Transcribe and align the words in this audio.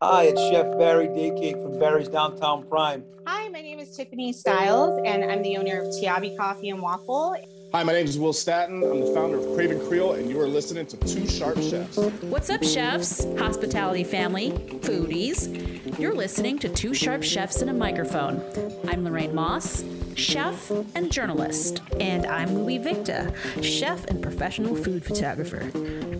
Hi, 0.00 0.26
it's 0.26 0.40
Chef 0.40 0.78
Barry 0.78 1.08
Dakake 1.08 1.60
from 1.60 1.76
Barry's 1.80 2.06
Downtown 2.06 2.64
Prime. 2.68 3.02
Hi, 3.26 3.48
my 3.48 3.60
name 3.60 3.80
is 3.80 3.96
Tiffany 3.96 4.32
Styles, 4.32 5.00
and 5.04 5.24
I'm 5.24 5.42
the 5.42 5.56
owner 5.56 5.80
of 5.80 5.88
Tiabi 5.88 6.36
Coffee 6.36 6.68
and 6.68 6.80
Waffle. 6.80 7.34
Hi, 7.74 7.82
my 7.82 7.94
name 7.94 8.06
is 8.06 8.16
Will 8.16 8.32
Staton. 8.32 8.84
I'm 8.84 9.00
the 9.00 9.12
founder 9.12 9.38
of 9.38 9.56
Craven 9.56 9.84
Creole, 9.88 10.12
and 10.12 10.30
you 10.30 10.40
are 10.40 10.46
listening 10.46 10.86
to 10.86 10.96
Two 10.98 11.26
Sharp 11.26 11.60
Chefs. 11.60 11.96
What's 12.22 12.48
up, 12.48 12.62
chefs, 12.62 13.24
hospitality 13.40 14.04
family, 14.04 14.52
foodies? 14.52 15.98
You're 15.98 16.14
listening 16.14 16.60
to 16.60 16.68
Two 16.68 16.94
Sharp 16.94 17.24
Chefs 17.24 17.60
in 17.60 17.68
a 17.68 17.74
Microphone. 17.74 18.40
I'm 18.86 19.02
Lorraine 19.02 19.34
Moss, 19.34 19.82
chef 20.18 20.70
and 20.96 21.12
journalist. 21.12 21.80
And 22.00 22.26
I'm 22.26 22.58
Louie 22.58 22.78
Victa, 22.78 23.32
chef 23.62 24.04
and 24.06 24.20
professional 24.20 24.74
food 24.74 25.04
photographer. 25.04 25.70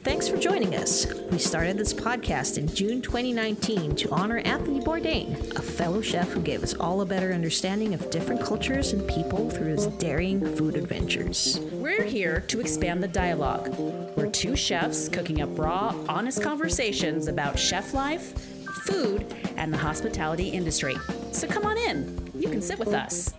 Thanks 0.04 0.28
for 0.28 0.36
joining 0.36 0.76
us. 0.76 1.12
We 1.32 1.38
started 1.38 1.76
this 1.76 1.92
podcast 1.92 2.58
in 2.58 2.72
June 2.72 3.02
2019 3.02 3.96
to 3.96 4.10
honor 4.10 4.38
Anthony 4.38 4.80
Bourdain, 4.80 5.52
a 5.56 5.62
fellow 5.62 6.00
chef 6.00 6.28
who 6.28 6.40
gave 6.40 6.62
us 6.62 6.74
all 6.74 7.00
a 7.00 7.06
better 7.06 7.32
understanding 7.32 7.92
of 7.92 8.08
different 8.10 8.40
cultures 8.40 8.92
and 8.92 9.06
people 9.08 9.50
through 9.50 9.72
his 9.72 9.86
daring 9.86 10.56
food 10.56 10.76
adventures. 10.76 11.58
We're 11.72 12.04
here 12.04 12.40
to 12.48 12.60
expand 12.60 13.02
the 13.02 13.08
dialogue. 13.08 13.76
We're 14.16 14.30
two 14.30 14.54
chefs 14.54 15.08
cooking 15.08 15.42
up 15.42 15.58
raw, 15.58 15.92
honest 16.08 16.40
conversations 16.40 17.26
about 17.26 17.58
chef 17.58 17.94
life, 17.94 18.38
food, 18.84 19.34
and 19.56 19.72
the 19.72 19.78
hospitality 19.78 20.50
industry. 20.50 20.96
So 21.32 21.48
come 21.48 21.66
on 21.66 21.76
in. 21.76 22.27
You 22.38 22.48
can 22.48 22.62
sit 22.62 22.78
with 22.78 22.94
us. 22.94 23.34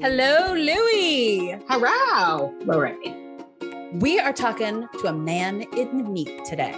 Hello, 0.00 0.54
Louie. 0.54 1.56
Hello, 1.68 2.52
Lorraine. 2.64 3.44
We 4.00 4.18
are 4.18 4.32
talking 4.32 4.88
to 5.00 5.06
a 5.06 5.12
man 5.12 5.62
in 5.76 6.12
meat 6.12 6.44
today. 6.44 6.74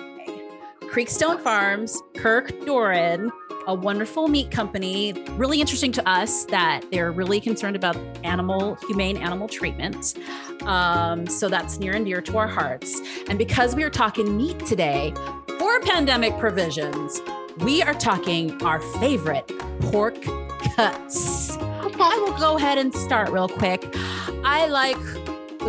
Creekstone 0.83 1.41
Farms, 1.41 2.03
Kirk 2.15 2.53
Doran, 2.67 3.33
a 3.67 3.75
wonderful 3.75 4.29
meat 4.29 4.51
company. 4.51 5.15
Really 5.31 5.61
interesting 5.63 5.93
to 5.93 6.07
us 6.07 6.45
that 6.47 6.83
they're 6.93 7.11
really 7.11 7.41
concerned 7.41 7.75
about 7.75 7.97
animal, 8.23 8.75
humane 8.87 9.17
animal 9.17 9.49
treatment. 9.49 10.15
Um, 10.63 11.27
so 11.27 11.49
that's 11.49 11.79
near 11.79 11.95
and 11.95 12.05
dear 12.05 12.21
to 12.21 12.37
our 12.37 12.49
hearts. 12.49 13.01
And 13.29 13.39
because 13.39 13.75
we 13.75 13.83
are 13.85 13.91
talking 13.91 14.37
meat 14.37 14.59
today, 14.67 15.15
for 15.59 15.81
pandemic 15.81 16.37
provisions, 16.39 17.21
we 17.59 17.83
are 17.83 17.95
talking 17.95 18.63
our 18.63 18.81
favorite 19.01 19.47
pork 19.81 20.21
cuts. 20.77 21.57
I 21.59 22.17
will 22.25 22.39
go 22.39 22.57
ahead 22.57 22.79
and 22.79 22.95
start 22.95 23.31
real 23.31 23.49
quick. 23.49 23.85
I 24.45 24.67
like 24.67 24.97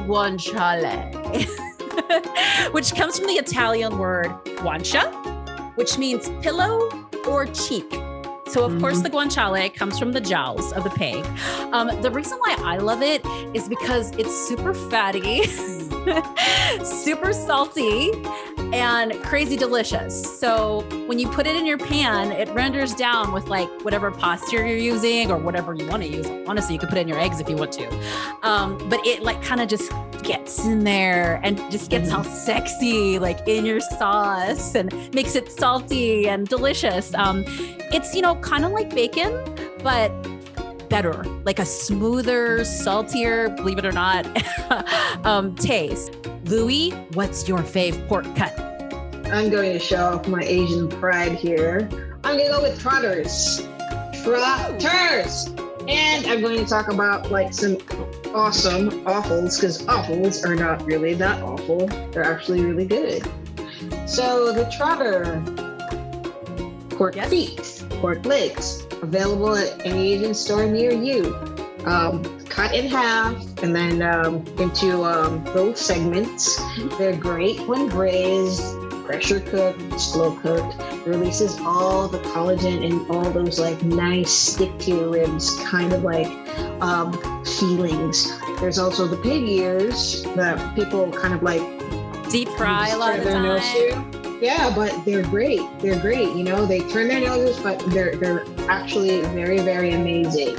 guanciale. 0.08 1.48
which 2.72 2.96
comes 2.96 3.18
from 3.18 3.28
the 3.28 3.34
Italian 3.34 3.98
word 3.98 4.32
guancia, 4.46 5.12
which 5.76 5.98
means 5.98 6.30
pillow 6.42 6.90
or 7.28 7.46
cheek. 7.48 7.90
So, 8.48 8.66
of 8.66 8.72
mm-hmm. 8.72 8.82
course, 8.82 9.02
the 9.02 9.10
guanciale 9.10 9.74
comes 9.74 9.98
from 9.98 10.12
the 10.12 10.20
jowls 10.20 10.74
of 10.74 10.84
the 10.84 10.90
pig. 10.90 11.26
Um, 11.72 12.02
the 12.02 12.12
reason 12.12 12.38
why 12.40 12.56
I 12.60 12.78
love 12.78 13.02
it 13.02 13.26
is 13.56 13.70
because 13.70 14.12
it's 14.18 14.36
super 14.48 14.74
fatty, 14.74 15.22
super 16.84 17.34
salty, 17.34 18.12
and 18.74 19.14
crazy 19.24 19.58
delicious. 19.58 20.40
So 20.40 20.82
when 21.08 21.20
you 21.20 21.28
put 21.28 21.46
it 21.46 21.56
in 21.56 21.66
your 21.66 21.78
pan, 21.78 22.32
it 22.32 22.50
renders 22.50 22.94
down 22.94 23.34
with 23.34 23.48
like 23.48 23.70
whatever 23.84 24.12
pasta 24.12 24.56
you're 24.56 24.68
using 24.68 25.30
or 25.32 25.38
whatever 25.38 25.74
you 25.74 25.88
want 25.88 26.04
to 26.04 26.10
use. 26.10 26.28
Honestly, 26.48 26.74
you 26.74 26.80
could 26.80 26.90
put 26.90 26.98
in 26.98 27.08
your 27.08 27.20
eggs 27.20 27.40
if 27.40 27.50
you 27.50 27.56
want 27.56 27.72
to. 27.74 27.88
Um, 28.44 28.78
but 28.90 29.06
it 29.06 29.24
like 29.24 29.42
kind 29.44 29.62
of 29.62 29.68
just 29.68 29.92
gets 30.24 30.66
in 30.66 30.84
there 30.84 31.42
and 31.44 31.58
just 31.72 31.90
gets 31.90 32.12
all 32.12 32.24
sexy, 32.24 33.20
like 33.20 33.46
in 33.48 33.66
your 33.66 33.82
sauce 33.82 34.76
and 34.76 34.94
makes 35.14 35.36
it 35.36 35.52
salty 35.52 36.30
and 36.30 36.48
delicious. 36.48 37.14
Um, 37.16 37.44
it's, 37.94 38.16
you 38.16 38.22
know, 38.22 38.36
kind 38.36 38.64
of 38.64 38.72
like 38.72 38.94
bacon, 38.96 39.44
but 39.84 40.12
better, 40.92 41.24
like 41.46 41.58
a 41.58 41.66
smoother, 41.66 42.66
saltier, 42.66 43.50
believe 43.50 43.78
it 43.78 43.86
or 43.86 43.94
not, 43.94 44.28
um, 45.26 45.56
taste. 45.56 46.14
Louis, 46.44 46.92
what's 47.14 47.48
your 47.48 47.60
fave 47.60 48.06
pork 48.10 48.26
cut? 48.36 48.54
I'm 49.32 49.50
going 49.50 49.72
to 49.72 49.80
show 49.80 50.16
off 50.16 50.28
my 50.28 50.44
Asian 50.44 50.90
pride 50.90 51.32
here. 51.32 51.88
I'm 52.26 52.38
going 52.38 52.52
to 52.52 52.58
go 52.58 52.62
with 52.62 52.80
trotters. 52.80 53.66
Trotters! 54.22 55.48
And 55.88 56.28
I'm 56.28 56.42
going 56.42 56.58
to 56.58 56.66
talk 56.66 56.92
about 56.92 57.32
like 57.32 57.54
some 57.54 57.78
awesome 58.36 59.08
offals 59.08 59.56
because 59.56 59.88
offals 59.88 60.44
are 60.44 60.56
not 60.56 60.86
really 60.86 61.14
that 61.14 61.42
awful. 61.42 61.88
They're 62.12 62.26
actually 62.26 62.66
really 62.66 62.86
good. 62.86 63.24
So 64.06 64.52
the 64.52 64.70
trotter 64.76 65.42
pork 66.90 67.16
yes. 67.16 67.30
feet, 67.30 67.86
pork 68.02 68.26
legs, 68.26 68.86
available 69.02 69.56
at 69.56 69.86
any 69.86 70.14
Asian 70.14 70.34
store 70.34 70.66
near 70.66 70.92
you. 70.92 71.36
Um, 71.86 72.24
cut 72.46 72.76
in 72.76 72.88
half 72.88 73.36
and 73.64 73.76
then 73.76 74.02
um, 74.04 74.46
into 74.60 75.04
um, 75.04 75.44
those 75.46 75.80
segments. 75.80 76.62
They're 76.98 77.16
great 77.16 77.60
when 77.68 77.90
braised, 77.90 78.62
pressure 79.06 79.40
cooked, 79.40 80.00
slow 80.00 80.36
cooked. 80.38 80.76
Releases 81.08 81.58
all 81.62 82.08
the 82.08 82.20
collagen 82.20 82.86
and 82.86 83.10
all 83.10 83.30
those 83.32 83.60
like 83.60 83.82
nice 83.84 84.32
stick 84.32 84.78
to 84.80 84.92
your 84.92 85.10
ribs 85.10 85.58
kind 85.64 85.92
of 85.94 86.04
like 86.04 86.28
um, 86.82 87.12
feelings. 87.44 88.32
There's 88.60 88.78
also 88.78 89.08
the 89.08 89.18
pig 89.18 89.50
ears 89.50 90.22
that 90.36 90.76
people 90.76 91.12
kind 91.12 91.34
of 91.34 91.42
like 91.42 91.62
deep 92.30 92.50
fry 92.50 92.90
a 92.90 92.98
lot 92.98 93.18
of 93.18 93.26
the 93.26 93.32
time. 93.32 94.21
Yeah, 94.42 94.74
but 94.76 95.06
they're 95.06 95.22
great. 95.22 95.62
They're 95.80 96.00
great. 96.00 96.36
You 96.36 96.44
know, 96.44 96.66
they 96.66 96.80
turn 96.90 97.08
their 97.08 97.22
noses, 97.22 97.60
but 97.60 97.80
they're 97.92 98.16
they're 98.16 98.44
actually 98.68 99.22
very 99.22 99.60
very 99.60 99.94
amazing. 99.94 100.58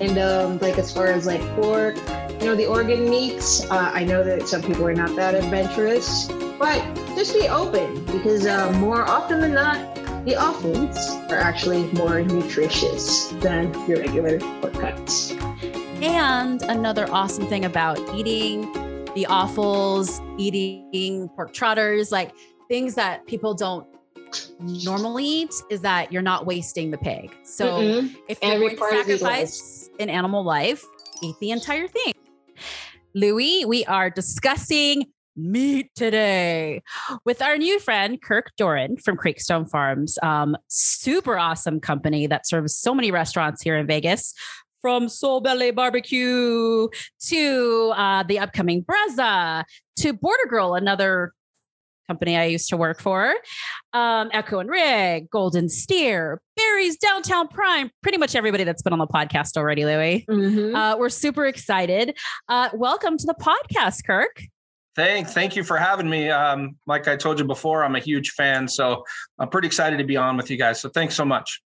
And 0.00 0.18
um, 0.18 0.58
like 0.58 0.76
as 0.76 0.92
far 0.92 1.06
as 1.06 1.24
like 1.24 1.40
pork, 1.56 1.96
you 2.40 2.46
know, 2.46 2.54
the 2.54 2.66
organ 2.66 3.08
meats, 3.08 3.64
uh, 3.70 3.90
I 3.94 4.04
know 4.04 4.22
that 4.22 4.46
some 4.46 4.60
people 4.60 4.86
are 4.86 4.92
not 4.94 5.16
that 5.16 5.34
adventurous, 5.34 6.28
but 6.58 6.82
just 7.16 7.32
be 7.32 7.48
open 7.48 8.04
because 8.04 8.46
uh, 8.46 8.70
more 8.72 9.08
often 9.08 9.40
than 9.40 9.54
not, 9.54 9.94
the 10.26 10.36
offals 10.36 10.98
are 11.30 11.38
actually 11.38 11.84
more 11.92 12.20
nutritious 12.20 13.28
than 13.40 13.72
your 13.88 14.00
regular 14.00 14.38
pork 14.60 14.74
cuts. 14.74 15.32
And 16.02 16.60
another 16.64 17.10
awesome 17.10 17.46
thing 17.46 17.64
about 17.64 17.98
eating 18.14 18.70
the 19.14 19.26
offals, 19.26 20.20
eating 20.36 21.28
pork 21.30 21.54
trotters, 21.54 22.12
like 22.12 22.32
things 22.68 22.94
that 22.94 23.26
people 23.26 23.54
don't 23.54 23.86
normally 24.58 25.24
eat 25.24 25.54
is 25.70 25.80
that 25.82 26.12
you're 26.12 26.22
not 26.22 26.46
wasting 26.46 26.90
the 26.90 26.98
pig. 26.98 27.30
So 27.44 27.78
mm 27.78 28.16
if 28.28 28.38
you're 28.42 28.52
Every 28.52 28.74
going 28.74 29.04
to 29.04 29.18
sacrifice 29.18 29.90
an 30.00 30.08
animal 30.08 30.42
life, 30.44 30.84
eat 31.22 31.36
the 31.40 31.50
entire 31.50 31.86
thing. 31.86 32.14
Louie, 33.14 33.64
we 33.64 33.84
are 33.84 34.10
discussing 34.10 35.06
meat 35.36 35.90
today 35.94 36.82
with 37.24 37.42
our 37.42 37.56
new 37.56 37.78
friend 37.78 38.20
Kirk 38.20 38.52
Doran 38.56 38.96
from 38.96 39.16
Creekstone 39.16 39.68
Farms. 39.68 40.18
Um, 40.22 40.56
super 40.68 41.38
awesome 41.38 41.80
company 41.80 42.26
that 42.26 42.46
serves 42.46 42.74
so 42.74 42.94
many 42.94 43.10
restaurants 43.10 43.62
here 43.62 43.76
in 43.76 43.86
Vegas. 43.86 44.34
From 44.80 45.08
Soul 45.08 45.40
Belly 45.40 45.70
Barbecue 45.70 46.88
to 47.28 47.92
uh, 47.96 48.22
the 48.24 48.38
upcoming 48.38 48.84
Brezza 48.84 49.64
to 50.00 50.12
Border 50.12 50.46
Grill, 50.46 50.74
another 50.74 51.32
company 52.06 52.36
I 52.36 52.44
used 52.44 52.68
to 52.70 52.76
work 52.76 53.00
for, 53.00 53.34
um, 53.92 54.30
Echo 54.32 54.58
and 54.58 54.68
Rig, 54.68 55.30
Golden 55.30 55.68
Steer, 55.68 56.40
Barry's 56.56 56.96
Downtown 56.96 57.48
Prime, 57.48 57.90
pretty 58.02 58.18
much 58.18 58.34
everybody 58.34 58.64
that's 58.64 58.82
been 58.82 58.92
on 58.92 58.98
the 58.98 59.06
podcast 59.06 59.56
already, 59.56 59.84
Louie. 59.84 60.24
Mm-hmm. 60.28 60.74
Uh, 60.74 60.96
we're 60.96 61.08
super 61.08 61.46
excited. 61.46 62.16
Uh, 62.48 62.68
welcome 62.74 63.16
to 63.16 63.26
the 63.26 63.34
podcast, 63.34 64.06
Kirk. 64.06 64.42
Thank, 64.96 65.28
thank 65.28 65.56
you 65.56 65.64
for 65.64 65.76
having 65.76 66.08
me. 66.08 66.30
Um, 66.30 66.76
like 66.86 67.08
I 67.08 67.16
told 67.16 67.38
you 67.38 67.44
before, 67.44 67.82
I'm 67.82 67.96
a 67.96 68.00
huge 68.00 68.30
fan, 68.30 68.68
so 68.68 69.04
I'm 69.38 69.48
pretty 69.48 69.66
excited 69.66 69.98
to 69.98 70.04
be 70.04 70.16
on 70.16 70.36
with 70.36 70.50
you 70.50 70.56
guys. 70.56 70.80
So 70.80 70.88
thanks 70.88 71.14
so 71.14 71.24
much. 71.24 71.60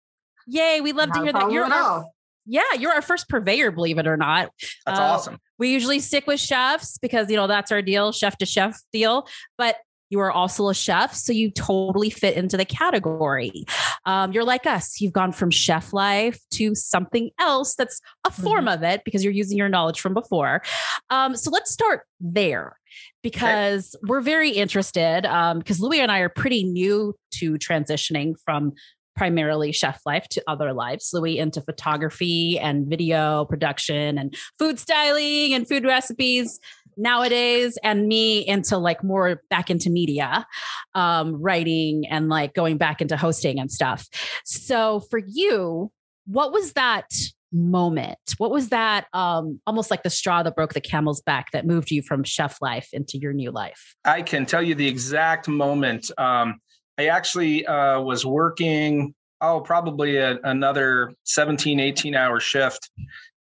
Yay, 0.47 0.81
we 0.81 0.93
love 0.93 1.09
Not 1.09 1.15
to 1.17 1.23
hear 1.23 1.33
that. 1.33 1.51
You're 1.51 1.65
our, 1.65 2.05
yeah, 2.47 2.75
you're 2.79 2.93
our 2.93 3.03
first 3.03 3.29
purveyor, 3.29 3.73
believe 3.73 3.99
it 3.99 4.07
or 4.07 4.17
not. 4.17 4.51
That's 4.87 5.01
uh, 5.01 5.03
awesome. 5.03 5.39
We 5.59 5.73
usually 5.73 5.99
stick 5.99 6.29
with 6.29 6.39
chefs 6.39 6.99
because 6.99 7.29
you 7.29 7.37
know 7.37 7.49
that's 7.49 7.73
our 7.73 7.83
deal, 7.83 8.13
chef 8.13 8.39
to 8.39 8.47
chef 8.47 8.81
deal. 8.93 9.27
But 9.59 9.77
you 10.11 10.21
are 10.21 10.31
also 10.31 10.69
a 10.69 10.75
chef, 10.75 11.15
so 11.15 11.33
you 11.33 11.51
totally 11.51 12.11
fit 12.11 12.37
into 12.37 12.57
the 12.57 12.65
category. 12.65 13.65
Um, 14.05 14.33
you're 14.33 14.45
like 14.45 14.67
us. 14.67 15.01
You've 15.01 15.13
gone 15.13 15.33
from 15.33 15.51
chef 15.51 15.93
life 15.93 16.41
to 16.53 16.75
something 16.75 17.31
else 17.39 17.75
that's 17.75 18.01
a 18.25 18.31
form 18.31 18.67
mm-hmm. 18.67 18.69
of 18.69 18.83
it 18.83 19.03
because 19.05 19.25
you're 19.25 19.33
using 19.33 19.59
your 19.59 19.69
knowledge 19.69 20.01
from 20.01 20.15
before. 20.15 20.63
Um, 21.11 21.37
so 21.37 21.51
let's 21.51 21.71
start 21.71 22.03
there 22.21 22.79
because 23.23 23.95
okay. 23.95 24.07
we're 24.09 24.21
very 24.21 24.51
interested 24.51 25.23
because 25.23 25.81
um, 25.81 25.89
Louie 25.89 26.01
and 26.01 26.13
I 26.13 26.21
are 26.21 26.29
pretty 26.29 26.65
new 26.65 27.15
to 27.33 27.55
transitioning 27.55 28.35
from 28.45 28.73
primarily 29.17 29.73
chef 29.73 30.01
life 30.07 30.29
to 30.29 30.43
other 30.47 30.73
lives. 30.73 31.11
Louie 31.13 31.39
into 31.39 31.61
photography 31.63 32.59
and 32.59 32.87
video 32.87 33.47
production 33.47 34.19
and 34.19 34.37
food 34.59 34.79
styling 34.79 35.55
and 35.55 35.67
food 35.67 35.85
recipes 35.85 36.61
nowadays 36.97 37.79
and 37.83 38.07
me 38.07 38.47
into 38.47 38.79
like 38.79 39.05
more 39.05 39.43
back 39.51 39.71
into 39.71 39.91
media 39.91 40.47
um, 40.95 41.41
writing 41.41 42.07
and 42.09 42.29
like 42.29 42.55
going 42.55 42.79
back 42.79 43.01
into 43.01 43.17
hosting 43.17 43.59
and 43.59 43.71
stuff. 43.71 44.09
So 44.45 45.01
for 45.01 45.21
you, 45.27 45.91
what 46.27 46.53
was 46.53 46.73
that 46.73 47.11
moment? 47.53 48.19
What 48.39 48.51
was 48.51 48.71
that 48.71 49.07
um, 49.13 49.61
almost 49.67 49.91
like 49.91 50.03
the 50.03 50.11
straw 50.11 50.43
that 50.43 50.55
broke 50.55 50.75
the 50.75 50.81
camel's 50.81 51.21
back 51.21 51.53
that 51.53 51.67
moved 51.67 51.91
you 51.91 52.03
from 52.03 52.25
chef 52.25 52.61
life 52.61 52.89
into 52.93 53.19
your 53.19 53.33
new 53.33 53.51
life? 53.51 53.95
I 54.05 54.23
can 54.23 54.47
tell 54.47 54.63
you 54.63 54.75
the 54.75 54.89
exact 54.89 55.49
moment. 55.49 56.11
Um, 56.19 56.61
I 56.99 57.07
actually 57.09 57.67
uh, 57.67 58.01
was 58.01 58.25
working, 58.25 59.15
oh, 59.41 59.61
probably 59.61 60.17
a, 60.17 60.39
another 60.45 61.13
17, 61.25 61.79
18 61.79 62.15
hour 62.15 62.41
shift. 62.41 62.91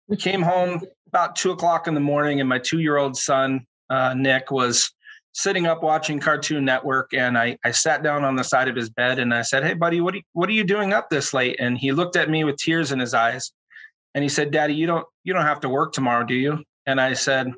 We 0.08 0.18
came 0.18 0.42
home 0.42 0.82
about 1.10 1.36
two 1.36 1.52
o'clock 1.52 1.88
in 1.88 1.94
the 1.94 2.00
morning, 2.00 2.40
and 2.40 2.48
my 2.48 2.60
two 2.60 2.80
year 2.80 2.98
old 2.98 3.18
son, 3.18 3.66
uh, 3.90 4.14
Nick, 4.14 4.52
was 4.52 4.92
sitting 5.34 5.68
up 5.68 5.84
watching 5.84 6.20
Cartoon 6.20 6.66
Network. 6.66 7.14
And 7.14 7.38
I, 7.38 7.58
I 7.64 7.72
sat 7.72 8.04
down 8.04 8.24
on 8.24 8.36
the 8.36 8.44
side 8.44 8.68
of 8.68 8.76
his 8.76 8.90
bed 8.90 9.20
and 9.20 9.34
I 9.34 9.42
said, 9.42 9.64
Hey, 9.64 9.74
buddy, 9.74 10.02
what 10.02 10.14
are, 10.14 10.18
you, 10.18 10.24
what 10.34 10.50
are 10.50 10.54
you 10.54 10.64
doing 10.64 10.94
up 10.94 11.10
this 11.10 11.34
late? 11.34 11.58
And 11.60 11.78
he 11.78 11.92
looked 11.92 12.16
at 12.16 12.30
me 12.30 12.44
with 12.44 12.58
tears 12.58 12.92
in 12.92 13.00
his 13.00 13.14
eyes 13.14 13.52
and 14.14 14.24
he 14.24 14.30
said, 14.30 14.52
Daddy, 14.52 14.74
you 14.74 14.88
don't, 14.88 15.06
you 15.24 15.34
don't 15.34 15.46
have 15.46 15.60
to 15.62 15.70
work 15.70 15.94
tomorrow, 15.94 16.26
do 16.26 16.34
you? 16.34 16.64
And 16.86 17.00
I 17.00 17.14
said, 17.14 17.52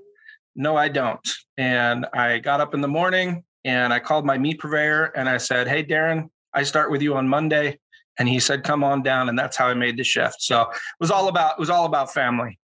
No, 0.55 0.75
I 0.75 0.89
don't. 0.89 1.27
And 1.57 2.05
I 2.13 2.39
got 2.39 2.61
up 2.61 2.73
in 2.73 2.81
the 2.81 2.87
morning 2.87 3.43
and 3.63 3.93
I 3.93 3.99
called 3.99 4.25
my 4.25 4.37
meat 4.37 4.59
purveyor 4.59 5.11
and 5.15 5.29
I 5.29 5.37
said, 5.37 5.67
Hey, 5.67 5.83
Darren, 5.83 6.29
I 6.53 6.63
start 6.63 6.91
with 6.91 7.01
you 7.01 7.15
on 7.15 7.27
Monday. 7.27 7.79
And 8.19 8.27
he 8.27 8.39
said, 8.39 8.63
Come 8.63 8.83
on 8.83 9.01
down. 9.01 9.29
And 9.29 9.39
that's 9.39 9.57
how 9.57 9.67
I 9.67 9.73
made 9.73 9.97
the 9.97 10.03
shift. 10.03 10.41
So 10.41 10.61
it 10.61 10.77
was 10.99 11.11
all 11.11 11.29
about, 11.29 11.53
it 11.53 11.59
was 11.59 11.69
all 11.69 11.85
about 11.85 12.13
family. 12.13 12.59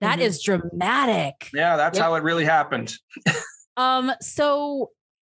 That 0.00 0.18
Mhm. 0.18 0.22
is 0.22 0.42
dramatic. 0.42 1.48
Yeah, 1.52 1.76
that's 1.76 1.98
Yep. 1.98 2.04
how 2.04 2.14
it 2.14 2.22
really 2.22 2.44
happened. 2.44 2.94
Um, 3.76 4.12
so 4.20 4.90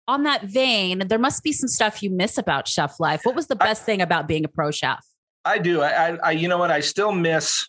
on 0.08 0.24
that 0.24 0.44
vein, 0.44 1.08
there 1.08 1.20
must 1.20 1.44
be 1.44 1.52
some 1.52 1.68
stuff 1.68 2.02
you 2.04 2.10
miss 2.12 2.38
about 2.38 2.68
chef 2.68 3.00
life. 3.00 3.22
What 3.24 3.36
was 3.36 3.48
the 3.48 3.58
I- 3.60 3.66
best 3.66 3.84
thing 3.86 4.02
about 4.02 4.28
being 4.28 4.46
a 4.46 4.48
pro 4.48 4.72
chef? 4.72 5.04
I 5.44 5.60
do. 5.60 5.82
I, 5.82 5.90
I, 6.10 6.18
I, 6.24 6.32
you 6.32 6.48
know 6.48 6.58
what? 6.58 6.72
I 6.72 6.80
still 6.80 7.12
miss, 7.12 7.68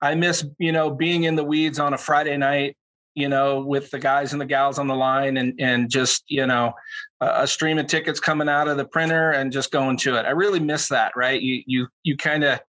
I 0.00 0.14
miss, 0.14 0.44
you 0.58 0.70
know, 0.70 0.90
being 0.90 1.24
in 1.24 1.34
the 1.34 1.42
weeds 1.44 1.80
on 1.80 1.92
a 1.92 1.98
Friday 1.98 2.36
night, 2.36 2.76
you 3.14 3.28
know, 3.28 3.60
with 3.60 3.90
the 3.90 3.98
guys 3.98 4.32
and 4.32 4.40
the 4.40 4.46
gals 4.46 4.78
on 4.78 4.86
the 4.86 4.94
line 4.94 5.36
and, 5.36 5.54
and 5.58 5.90
just, 5.90 6.22
you 6.28 6.46
know, 6.46 6.72
a, 7.20 7.42
a 7.42 7.46
stream 7.48 7.78
of 7.78 7.88
tickets 7.88 8.20
coming 8.20 8.48
out 8.48 8.68
of 8.68 8.76
the 8.76 8.84
printer 8.84 9.32
and 9.32 9.50
just 9.50 9.72
going 9.72 9.96
to 9.98 10.14
it. 10.16 10.26
I 10.26 10.30
really 10.30 10.60
miss 10.60 10.88
that. 10.90 11.12
Right. 11.16 11.40
You, 11.42 11.62
you, 11.66 11.88
you 12.04 12.16
kind 12.16 12.44
of, 12.44 12.60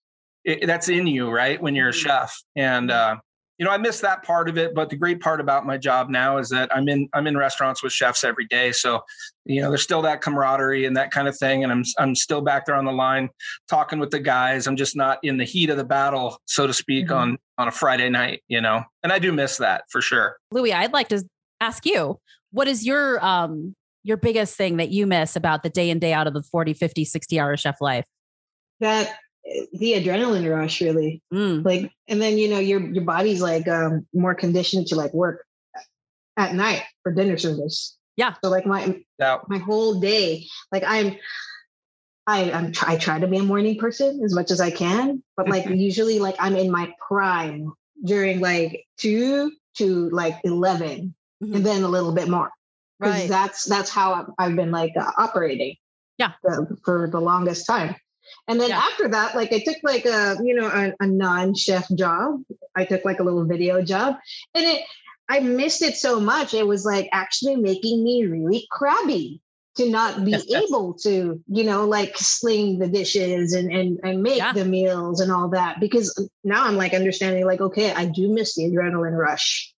that's 0.63 0.89
in 0.89 1.07
you, 1.07 1.29
right. 1.31 1.61
When 1.61 1.75
you're 1.75 1.91
a 1.91 1.93
chef 1.93 2.35
and, 2.57 2.91
uh, 2.91 3.17
you 3.59 3.65
know, 3.67 3.73
I 3.73 3.77
miss 3.77 4.01
that 4.01 4.23
part 4.23 4.49
of 4.49 4.57
it, 4.57 4.73
but 4.75 4.89
the 4.89 4.97
great 4.97 5.21
part 5.21 5.41
about 5.41 5.67
my 5.67 5.77
job 5.77 6.09
now 6.09 6.39
is 6.39 6.49
that 6.51 6.75
I'm 6.75 6.89
in 6.89 7.09
I'm 7.13 7.27
in 7.27 7.37
restaurants 7.37 7.83
with 7.83 7.93
chefs 7.93 8.23
every 8.25 8.47
day. 8.47 8.71
So, 8.73 9.01
you 9.45 9.61
know, 9.61 9.69
there's 9.69 9.83
still 9.83 10.01
that 10.03 10.21
camaraderie 10.21 10.85
and 10.87 10.97
that 10.97 11.11
kind 11.11 11.27
of 11.27 11.37
thing. 11.37 11.65
And 11.65 11.73
I'm 11.73 11.83
I'm 11.99 12.15
still 12.15 12.41
back 12.41 12.67
there 12.67 12.77
on 12.77 12.85
the 12.85 12.93
line 12.93 13.29
talking 13.69 13.99
with 13.99 14.11
the 14.11 14.21
guys. 14.21 14.67
I'm 14.67 14.77
just 14.77 14.95
not 14.97 15.19
in 15.25 15.37
the 15.37 15.45
heat 15.45 15.71
of 15.71 15.77
the 15.77 15.85
battle, 15.85 16.39
so 16.45 16.67
to 16.67 16.73
speak, 16.73 17.09
Mhm. 17.09 17.17
on 17.17 17.39
on 17.59 17.69
a 17.69 17.73
Friday 17.73 18.09
night, 18.09 18.43
you 18.49 18.61
know. 18.61 18.85
And 19.03 19.13
I 19.13 19.19
do 19.19 19.33
miss 19.33 19.57
that 19.57 19.85
for 19.91 20.01
sure. 20.01 20.37
Louis, 20.53 20.73
I'd 20.73 20.93
like 20.93 21.09
to 21.09 21.25
ask 21.61 21.85
you, 21.85 22.21
what 22.53 22.69
is 22.69 22.87
your 22.87 23.23
um 23.25 23.75
your 24.05 24.17
biggest 24.17 24.57
thing 24.57 24.77
that 24.77 24.91
you 24.91 25.07
miss 25.07 25.35
about 25.35 25.65
the 25.65 25.69
day 25.69 25.91
in 25.91 25.99
day 25.99 26.13
out 26.13 26.27
of 26.29 26.33
the 26.33 26.43
40, 26.45 26.73
50, 26.75 27.05
60 27.05 27.41
hour 27.41 27.57
chef 27.57 27.81
life? 27.81 28.05
That 28.81 29.17
the 29.73 29.93
adrenaline 29.95 30.49
rush 30.51 30.81
really 30.81 31.23
Mm, 31.33 31.65
like 31.65 31.91
and 32.07 32.21
then 32.21 32.37
you 32.39 32.49
know 32.49 32.59
your 32.59 32.81
your 32.81 33.05
body's 33.05 33.41
like 33.41 33.67
um 33.69 34.07
more 34.13 34.35
conditioned 34.35 34.87
to 34.89 34.95
like 34.97 35.13
work 35.15 35.45
at 36.37 36.55
night 36.55 36.83
for 37.03 37.13
dinner 37.13 37.37
service 37.39 37.97
Yeah. 38.17 38.35
so 38.43 38.51
like 38.51 38.67
my 38.67 39.01
Now, 39.19 39.43
my 39.49 39.59
whole 39.59 40.01
day 40.01 40.47
like 40.73 40.85
i'm 40.87 41.17
i 42.27 42.51
i'm 42.53 42.73
try, 42.73 42.93
i 42.93 42.97
try 42.97 43.19
to 43.19 43.27
be 43.27 43.39
a 43.39 43.43
morning 43.43 43.79
person 43.79 44.21
as 44.25 44.35
much 44.35 44.51
as 44.51 44.61
i 44.61 44.71
can 44.71 45.23
but 45.37 45.49
like 45.49 45.67
usually 45.89 46.19
like 46.19 46.37
i'm 46.39 46.57
in 46.57 46.71
my 46.71 46.93
prime 47.07 47.73
during 48.05 48.41
like 48.41 48.85
2 48.99 49.51
to 49.79 50.09
like 50.11 50.35
11 50.45 51.15
Mhm. 51.43 51.55
and 51.55 51.65
then 51.65 51.85
a 51.85 51.89
little 51.89 52.13
bit 52.13 52.29
more 52.29 52.51
because 52.99 53.21
Right. 53.21 53.29
that's 53.29 53.65
that's 53.65 53.91
how 53.91 54.13
I've, 54.15 54.27
I've 54.39 54.57
been 54.57 54.73
like 54.73 54.93
uh, 54.99 55.13
operating 55.17 55.77
Yeah. 56.19 56.33
the- 56.43 56.77
for 56.85 57.09
the 57.09 57.21
longest 57.21 57.65
time 57.67 57.95
and 58.47 58.61
then 58.61 58.71
Yeah. 58.71 58.79
after 58.79 59.09
that 59.09 59.35
like 59.35 59.53
i 59.53 59.59
took 59.61 59.77
like 59.83 60.05
a 60.05 60.37
you 60.43 60.55
know 60.55 60.67
a, 60.69 60.93
a 61.01 61.07
non-chef 61.07 61.87
job 61.95 62.41
i 62.77 62.85
took 62.85 63.05
like 63.05 63.21
a 63.21 63.23
little 63.25 63.45
video 63.45 63.83
job 63.83 64.17
and 64.55 64.65
it 64.65 64.83
i 65.29 65.41
missed 65.41 65.83
it 65.83 65.97
so 65.97 66.21
much 66.21 66.55
it 66.55 66.67
was 66.67 66.85
like 66.85 67.09
actually 67.13 67.57
making 67.57 68.03
me 68.03 68.25
really 68.27 68.67
crabby 68.71 69.41
to 69.77 69.89
not 69.89 70.25
be 70.25 70.35
able 70.57 70.95
to 70.95 71.41
you 71.47 71.65
know 71.65 71.87
like 71.87 72.17
sling 72.17 72.79
the 72.79 72.89
dishes 72.89 73.53
and 73.53 73.71
and, 73.71 74.01
and 74.03 74.23
make 74.23 74.39
Yeah. 74.39 74.53
the 74.53 74.65
meals 74.65 75.21
and 75.21 75.31
all 75.31 75.51
that 75.51 75.79
because 75.81 76.29
now 76.43 76.65
i'm 76.65 76.77
like 76.77 76.95
understanding 76.95 77.47
like 77.47 77.61
okay 77.61 77.93
i 77.93 78.05
do 78.05 78.33
miss 78.33 78.55
the 78.57 78.65
adrenaline 78.65 79.17
rush 79.17 79.73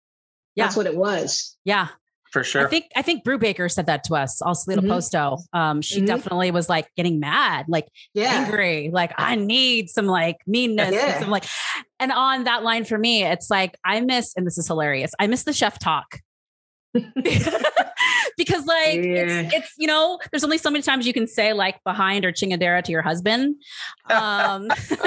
Yeah. 0.56 0.66
that's 0.66 0.76
what 0.78 0.86
it 0.86 0.96
was 0.96 1.58
yeah. 1.66 1.90
For 2.32 2.44
sure. 2.44 2.66
I 2.66 2.70
think 2.70 2.86
I 2.96 3.02
think 3.02 3.24
Brubaker 3.24 3.72
said 3.72 3.86
that 3.88 4.04
to 4.06 4.16
us, 4.16 4.42
also 4.42 4.70
Little 4.72 4.84
Mhm. 4.84 4.90
Posto. 4.90 5.38
Um, 5.54 5.82
she 5.82 6.02
Mhm. 6.02 6.06
definitely 6.06 6.52
was 6.52 6.70
like 6.70 6.88
getting 6.96 7.20
mad, 7.20 7.66
like 7.68 7.88
yeah 8.14 8.34
angry, 8.46 8.90
like 8.94 9.14
I 9.18 9.36
need 9.36 9.90
some 9.90 10.06
like 10.08 10.38
meanness, 10.48 10.94
and 10.96 11.20
some 11.20 11.30
like 11.30 11.46
and 12.00 12.12
on 12.12 12.46
that 12.46 12.64
line 12.64 12.86
for 12.86 12.98
me, 12.98 13.24
it's 13.24 13.50
like 13.50 13.78
I 13.84 14.00
miss, 14.02 14.34
and 14.36 14.46
this 14.48 14.58
is 14.58 14.68
hilarious, 14.68 15.12
I 15.20 15.28
miss 15.28 15.44
the 15.44 15.54
chef 15.54 15.80
talk. 15.80 16.20
because 18.38 18.66
like 18.66 19.00
it's 19.00 19.54
it's 19.54 19.74
you 19.78 19.86
know 19.86 20.18
there's 20.32 20.44
only 20.44 20.58
so 20.58 20.72
many 20.72 20.82
times 20.82 21.06
you 21.06 21.14
can 21.14 21.28
say 21.28 21.54
like 21.54 21.80
behind 21.84 22.26
or 22.26 22.32
chingadera 22.32 22.84
to 22.84 22.92
your 22.92 23.04
husband 23.04 23.56
um 24.10 24.68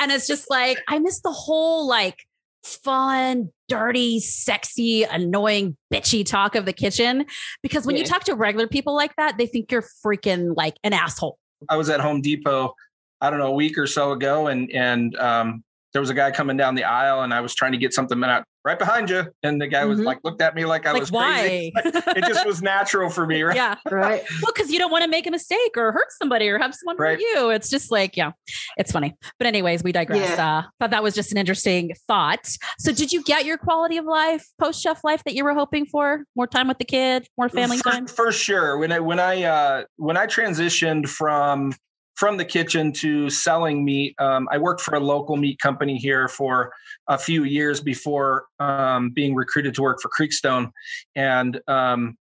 and 0.00 0.10
it's 0.10 0.26
just 0.26 0.50
like 0.50 0.78
i 0.88 0.98
miss 0.98 1.20
the 1.20 1.30
whole 1.30 1.86
like 1.86 2.26
fun 2.64 3.50
dirty 3.68 4.20
sexy 4.20 5.04
annoying 5.04 5.76
bitchy 5.92 6.24
talk 6.24 6.54
of 6.54 6.64
the 6.64 6.72
kitchen. 6.72 7.26
Because 7.62 7.86
when 7.86 7.96
you 7.96 8.04
talk 8.04 8.24
to 8.24 8.34
regular 8.34 8.66
people 8.66 8.94
like 8.94 9.14
that 9.16 9.38
they 9.38 9.46
think 9.46 9.70
you're 9.70 9.84
freaking 10.04 10.56
like 10.56 10.76
an 10.82 10.92
asshole. 10.92 11.38
I 11.68 11.76
was 11.76 11.88
at 11.88 12.00
Home 12.00 12.20
Depot, 12.20 12.74
I 13.20 13.30
don't 13.30 13.38
know, 13.38 13.48
a 13.48 13.54
week 13.54 13.78
or 13.78 13.86
so 13.86 14.12
ago, 14.12 14.48
and 14.48 14.70
and 14.72 15.16
um, 15.16 15.64
there 15.94 16.00
was 16.02 16.10
a 16.10 16.14
guy 16.14 16.30
coming 16.32 16.56
down 16.56 16.74
the 16.74 16.82
aisle, 16.84 17.22
and 17.22 17.32
I 17.32 17.40
was 17.40 17.54
trying 17.54 17.70
to 17.72 17.78
get 17.78 17.94
something 17.94 18.22
out 18.24 18.44
right 18.64 18.78
behind 18.78 19.08
you, 19.10 19.26
and 19.44 19.60
the 19.60 19.68
guy 19.68 19.84
was 19.84 20.00
Mhm. 20.00 20.04
like, 20.06 20.18
looked 20.24 20.42
at 20.42 20.54
me 20.56 20.64
like 20.64 20.86
I 20.86 20.92
like 20.92 21.00
was 21.00 21.12
why? 21.12 21.70
Crazy. 21.76 21.92
It 22.16 22.24
just 22.24 22.44
was 22.46 22.62
natural 22.62 23.10
for 23.10 23.26
me, 23.26 23.42
right? 23.48 23.54
yeah. 23.54 23.76
Right. 23.88 24.22
Well 24.42 24.52
because 24.54 24.70
you 24.72 24.78
don't 24.78 24.90
want 24.90 25.04
to 25.04 25.10
make 25.10 25.26
a 25.26 25.30
mistake 25.30 25.72
or 25.76 25.92
hurt 25.92 26.10
somebody 26.20 26.48
or 26.48 26.58
have 26.58 26.74
someone 26.74 26.96
Right. 26.96 27.12
hurt 27.12 27.20
you. 27.20 27.50
It's 27.50 27.68
just 27.70 27.90
like 27.92 28.16
yeah 28.16 28.32
it's 28.76 28.90
funny. 28.90 29.14
But 29.38 29.46
anyways 29.46 29.82
we 29.84 29.92
digress. 29.92 30.38
Uh 30.38 30.62
thought 30.80 30.90
that 30.90 31.02
was 31.02 31.14
just 31.14 31.30
an 31.30 31.38
interesting 31.38 31.94
thought. 32.08 32.48
So 32.78 32.90
did 32.92 33.12
you 33.12 33.22
get 33.22 33.44
your 33.44 33.58
quality 33.58 33.96
of 33.98 34.04
life 34.06 34.44
post 34.60 34.82
chef 34.82 35.04
life 35.04 35.22
that 35.24 35.34
you 35.34 35.44
were 35.44 35.54
hoping 35.54 35.86
for? 35.86 36.24
More 36.34 36.46
time 36.48 36.66
with 36.68 36.78
the 36.78 36.84
kid 36.84 37.28
more 37.38 37.48
family 37.48 37.78
for, 37.78 37.90
time? 37.90 38.06
for 38.06 38.32
sure. 38.32 38.78
When 38.78 38.90
I 38.92 38.98
when 39.00 39.20
I 39.20 39.42
uh, 39.44 39.84
when 39.96 40.16
I 40.16 40.26
transitioned 40.26 41.08
from 41.08 41.72
from 42.14 42.36
the 42.36 42.44
kitchen 42.44 42.92
to 42.92 43.28
selling 43.28 43.84
meat, 43.84 44.14
um, 44.20 44.48
I 44.50 44.58
worked 44.58 44.80
for 44.80 44.94
a 44.94 45.00
local 45.00 45.36
meat 45.36 45.58
company 45.58 45.96
here 45.96 46.28
for 46.28 46.72
a 47.08 47.18
few 47.18 47.44
years 47.44 47.80
before 47.80 48.46
um, 48.60 49.10
being 49.10 49.34
recruited 49.34 49.74
to 49.74 49.82
work 49.82 50.00
for 50.00 50.10
Creekstone, 50.10 50.70
and 51.16 51.60
um, 51.68 52.16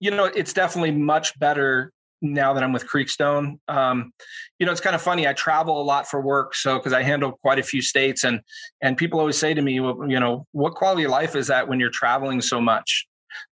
you 0.00 0.10
know 0.10 0.24
it's 0.24 0.52
definitely 0.52 0.90
much 0.90 1.38
better 1.38 1.92
now 2.22 2.52
that 2.52 2.62
I'm 2.62 2.72
with 2.72 2.86
Creekstone. 2.86 3.58
Um, 3.68 4.12
you 4.58 4.66
know, 4.66 4.72
it's 4.72 4.80
kind 4.80 4.94
of 4.94 5.02
funny. 5.02 5.26
I 5.26 5.32
travel 5.32 5.80
a 5.80 5.84
lot 5.84 6.08
for 6.08 6.20
work, 6.20 6.54
so 6.54 6.78
because 6.78 6.92
I 6.92 7.02
handle 7.02 7.32
quite 7.32 7.58
a 7.58 7.62
few 7.62 7.82
states, 7.82 8.24
and 8.24 8.40
and 8.82 8.96
people 8.96 9.20
always 9.20 9.38
say 9.38 9.54
to 9.54 9.62
me, 9.62 9.80
well, 9.80 10.08
you 10.08 10.20
know, 10.20 10.46
what 10.52 10.74
quality 10.74 11.04
of 11.04 11.10
life 11.10 11.34
is 11.34 11.46
that 11.48 11.68
when 11.68 11.80
you're 11.80 11.90
traveling 11.90 12.40
so 12.40 12.60
much? 12.60 13.06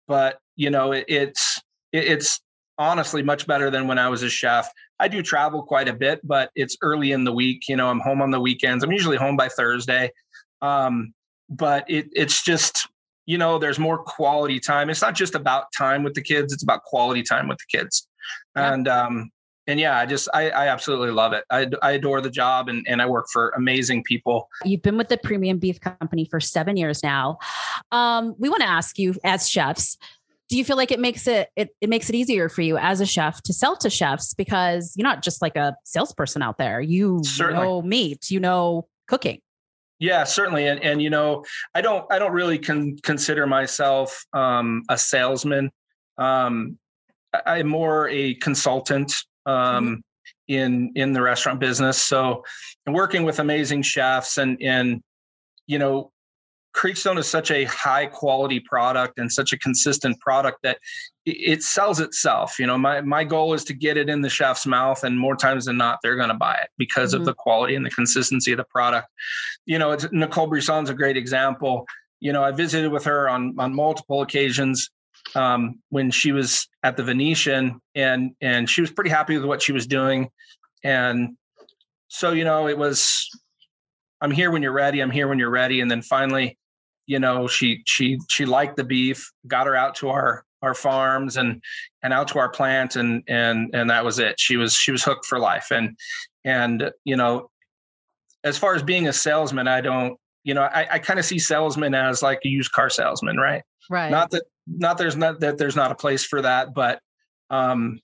But 0.07 0.39
you 0.55 0.69
know, 0.69 0.91
it, 0.91 1.05
it's 1.07 1.61
it, 1.91 2.05
it's 2.05 2.41
honestly 2.77 3.23
much 3.23 3.47
better 3.47 3.69
than 3.69 3.87
when 3.87 3.99
I 3.99 4.09
was 4.09 4.23
a 4.23 4.29
chef. 4.29 4.69
I 4.99 5.07
do 5.07 5.21
travel 5.21 5.63
quite 5.63 5.87
a 5.87 5.93
bit, 5.93 6.21
but 6.23 6.51
it's 6.55 6.77
early 6.81 7.11
in 7.11 7.23
the 7.23 7.31
week. 7.31 7.67
You 7.67 7.75
know, 7.75 7.89
I'm 7.89 7.99
home 7.99 8.21
on 8.21 8.31
the 8.31 8.39
weekends. 8.39 8.83
I'm 8.83 8.91
usually 8.91 9.17
home 9.17 9.37
by 9.37 9.47
Thursday. 9.49 10.11
Um, 10.61 11.13
but 11.49 11.85
it 11.89 12.07
it's 12.13 12.43
just 12.43 12.87
you 13.27 13.37
know, 13.37 13.59
there's 13.59 13.77
more 13.77 13.97
quality 13.97 14.57
time. 14.59 14.89
It's 14.89 15.01
not 15.01 15.13
just 15.13 15.35
about 15.35 15.65
time 15.77 16.03
with 16.03 16.13
the 16.13 16.21
kids; 16.21 16.53
it's 16.53 16.63
about 16.63 16.83
quality 16.83 17.23
time 17.23 17.47
with 17.47 17.57
the 17.57 17.77
kids. 17.77 18.07
Yeah. 18.55 18.73
And 18.73 18.87
um, 18.87 19.31
and 19.67 19.79
yeah, 19.81 19.97
I 19.97 20.05
just 20.05 20.29
I, 20.33 20.49
I 20.49 20.67
absolutely 20.69 21.11
love 21.11 21.33
it. 21.33 21.43
I, 21.51 21.67
I 21.81 21.91
adore 21.91 22.21
the 22.21 22.29
job, 22.29 22.69
and 22.69 22.87
and 22.87 23.01
I 23.01 23.05
work 23.05 23.27
for 23.31 23.49
amazing 23.49 24.03
people. 24.03 24.47
You've 24.63 24.81
been 24.81 24.97
with 24.97 25.09
the 25.09 25.17
premium 25.17 25.59
beef 25.59 25.79
company 25.81 26.25
for 26.25 26.39
seven 26.39 26.77
years 26.77 27.03
now. 27.03 27.37
Um, 27.91 28.33
we 28.39 28.47
want 28.47 28.61
to 28.61 28.69
ask 28.69 28.97
you, 28.97 29.13
as 29.25 29.49
chefs, 29.49 29.97
do 30.49 30.57
you 30.57 30.63
feel 30.63 30.77
like 30.77 30.91
it 30.91 30.99
makes 30.99 31.27
it, 31.27 31.49
it 31.55 31.69
it 31.81 31.89
makes 31.89 32.09
it 32.09 32.15
easier 32.15 32.49
for 32.49 32.61
you 32.61 32.77
as 32.77 33.01
a 33.01 33.05
chef 33.05 33.41
to 33.43 33.53
sell 33.53 33.75
to 33.77 33.89
chefs 33.89 34.33
because 34.33 34.93
you're 34.95 35.07
not 35.07 35.21
just 35.21 35.41
like 35.41 35.55
a 35.55 35.75
salesperson 35.83 36.41
out 36.41 36.57
there. 36.57 36.79
You 36.79 37.21
Certainly. 37.23 37.63
know 37.63 37.81
meat, 37.81 38.29
you 38.31 38.39
know 38.39 38.87
cooking. 39.07 39.41
Yeah, 39.99 40.25
certainly, 40.25 40.67
and 40.67 40.81
and 40.83 41.01
you 41.01 41.09
know, 41.09 41.43
I 41.73 41.81
don't 41.81 42.11
I 42.11 42.19
don't 42.19 42.31
really 42.31 42.59
con- 42.59 42.97
consider 43.01 43.47
myself 43.47 44.25
um, 44.31 44.83
a 44.89 44.97
salesman. 44.97 45.71
Um, 46.17 46.77
I'm 47.45 47.67
more 47.67 48.07
a 48.09 48.35
consultant 48.35 49.13
um, 49.45 49.55
mm-hmm. 49.55 49.93
in 50.47 50.91
in 50.95 51.13
the 51.13 51.21
restaurant 51.21 51.59
business. 51.59 51.99
So, 52.01 52.43
working 52.85 53.23
with 53.23 53.39
amazing 53.39 53.81
chefs 53.81 54.37
and 54.37 54.61
and 54.61 55.01
you 55.65 55.79
know 55.79 56.11
Creekstone 56.77 57.17
is 57.17 57.27
such 57.27 57.49
a 57.49 57.63
high 57.63 58.05
quality 58.05 58.59
product 58.59 59.17
and 59.17 59.31
such 59.31 59.51
a 59.51 59.57
consistent 59.57 60.19
product 60.19 60.59
that 60.61 60.77
it 61.25 61.63
sells 61.63 61.99
itself. 61.99 62.59
You 62.59 62.67
know, 62.67 62.77
my 62.77 63.01
my 63.01 63.23
goal 63.23 63.55
is 63.55 63.63
to 63.65 63.73
get 63.73 63.97
it 63.97 64.09
in 64.09 64.21
the 64.21 64.29
chef's 64.29 64.67
mouth, 64.67 65.03
and 65.03 65.17
more 65.17 65.35
times 65.35 65.65
than 65.65 65.77
not, 65.77 65.99
they're 66.03 66.15
going 66.15 66.29
to 66.29 66.35
buy 66.35 66.53
it 66.53 66.69
because 66.77 67.13
mm-hmm. 67.13 67.21
of 67.21 67.25
the 67.25 67.33
quality 67.33 67.73
and 67.73 67.83
the 67.83 67.89
consistency 67.89 68.51
of 68.51 68.57
the 68.57 68.63
product. 68.65 69.07
You 69.65 69.79
know, 69.79 69.91
it's, 69.91 70.05
Nicole 70.11 70.47
Brisson's 70.47 70.91
a 70.91 70.93
great 70.93 71.17
example. 71.17 71.87
You 72.19 72.31
know, 72.31 72.43
I 72.43 72.51
visited 72.51 72.91
with 72.91 73.05
her 73.05 73.27
on 73.27 73.55
on 73.57 73.73
multiple 73.73 74.21
occasions 74.21 74.91
um, 75.33 75.79
when 75.89 76.11
she 76.11 76.31
was 76.31 76.67
at 76.83 76.95
the 76.95 77.03
Venetian, 77.03 77.81
and 77.95 78.35
and 78.39 78.69
she 78.69 78.81
was 78.81 78.91
pretty 78.91 79.09
happy 79.09 79.35
with 79.35 79.45
what 79.45 79.63
she 79.63 79.71
was 79.71 79.87
doing, 79.87 80.29
and 80.83 81.37
so 82.07 82.33
you 82.33 82.43
know, 82.43 82.67
it 82.67 82.77
was. 82.77 83.29
I'm 84.19 84.31
here 84.31 84.49
when 84.49 84.63
you're 84.63 84.71
ready. 84.71 84.99
I'm 84.99 85.11
here 85.11 85.27
when 85.27 85.37
you're 85.37 85.51
ready. 85.51 85.79
And 85.79 85.91
then 85.91 86.01
finally, 86.01 86.57
you 87.07 87.19
know 87.19 87.47
she 87.47 87.81
she 87.85 88.19
she 88.29 88.45
liked 88.45 88.77
the 88.77 88.83
beef 88.83 89.31
got 89.47 89.65
her 89.65 89.75
out 89.75 89.95
to 89.95 90.09
our 90.09 90.43
our 90.61 90.73
farms 90.73 91.37
and 91.37 91.61
and 92.03 92.13
out 92.13 92.27
to 92.27 92.39
our 92.39 92.49
plant 92.49 92.95
and 92.95 93.23
and 93.27 93.73
and 93.73 93.89
that 93.89 94.03
was 94.05 94.19
it. 94.19 94.39
She 94.39 94.57
was 94.57 94.73
she 94.73 94.91
was 94.91 95.03
hooked 95.03 95.25
for 95.25 95.39
life. 95.39 95.67
And 95.71 95.97
and 96.47 96.91
you 97.03 97.15
know 97.15 97.49
as 98.43 98.57
far 98.57 98.73
as 98.73 98.81
being 98.81 99.07
a 99.07 99.13
salesman 99.13 99.67
i 99.67 99.81
don't 99.81 100.17
you 100.43 100.53
know 100.53 100.63
i, 100.63 100.87
I 100.93 100.99
kind 100.99 101.19
of 101.19 101.25
see 101.25 101.37
salesman 101.37 101.93
as 101.93 102.23
like 102.23 102.39
a 102.45 102.47
used 102.47 102.71
car 102.71 102.89
salesman 102.89 103.37
right? 103.37 103.63
Right. 103.89 104.09
Not 104.09 104.31
that 104.31 104.43
not 104.67 104.97
there's 104.97 105.15
not 105.15 105.39
that 105.41 105.57
there's 105.57 105.75
not 105.75 105.91
a 105.91 105.95
place 105.95 106.23
for 106.23 106.41
that 106.41 106.73
but 106.73 106.99
um 107.49 107.99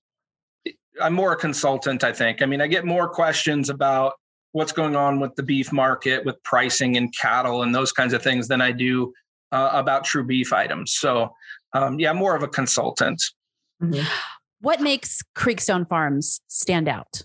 i'm 1.01 1.13
more 1.13 1.33
a 1.33 1.37
consultant 1.37 2.03
i 2.03 2.11
think. 2.11 2.41
I 2.41 2.45
mean 2.45 2.61
i 2.61 2.67
get 2.67 2.85
more 2.85 3.07
questions 3.07 3.69
about 3.69 4.13
what's 4.53 4.71
going 4.71 4.95
on 4.95 5.19
with 5.19 5.35
the 5.35 5.43
beef 5.43 5.71
market, 5.73 6.23
with 6.25 6.41
pricing 6.43 6.95
and 6.95 7.13
cattle 7.15 7.63
and 7.63 7.75
those 7.75 7.91
kinds 7.91 8.13
of 8.13 8.21
things 8.21 8.47
than 8.47 8.61
I 8.61 8.71
do 8.71 9.13
uh, 9.51 9.69
about 9.73 10.05
true 10.05 10.23
beef 10.23 10.53
items. 10.53 10.93
So, 10.93 11.33
um, 11.73 11.99
yeah, 11.99 12.13
more 12.13 12.35
of 12.35 12.43
a 12.43 12.47
consultant. 12.47 13.21
Mm-hmm. 13.81 14.05
What 14.61 14.79
makes 14.79 15.21
Creekstone 15.35 15.87
Farms 15.89 16.39
stand 16.47 16.87
out? 16.87 17.23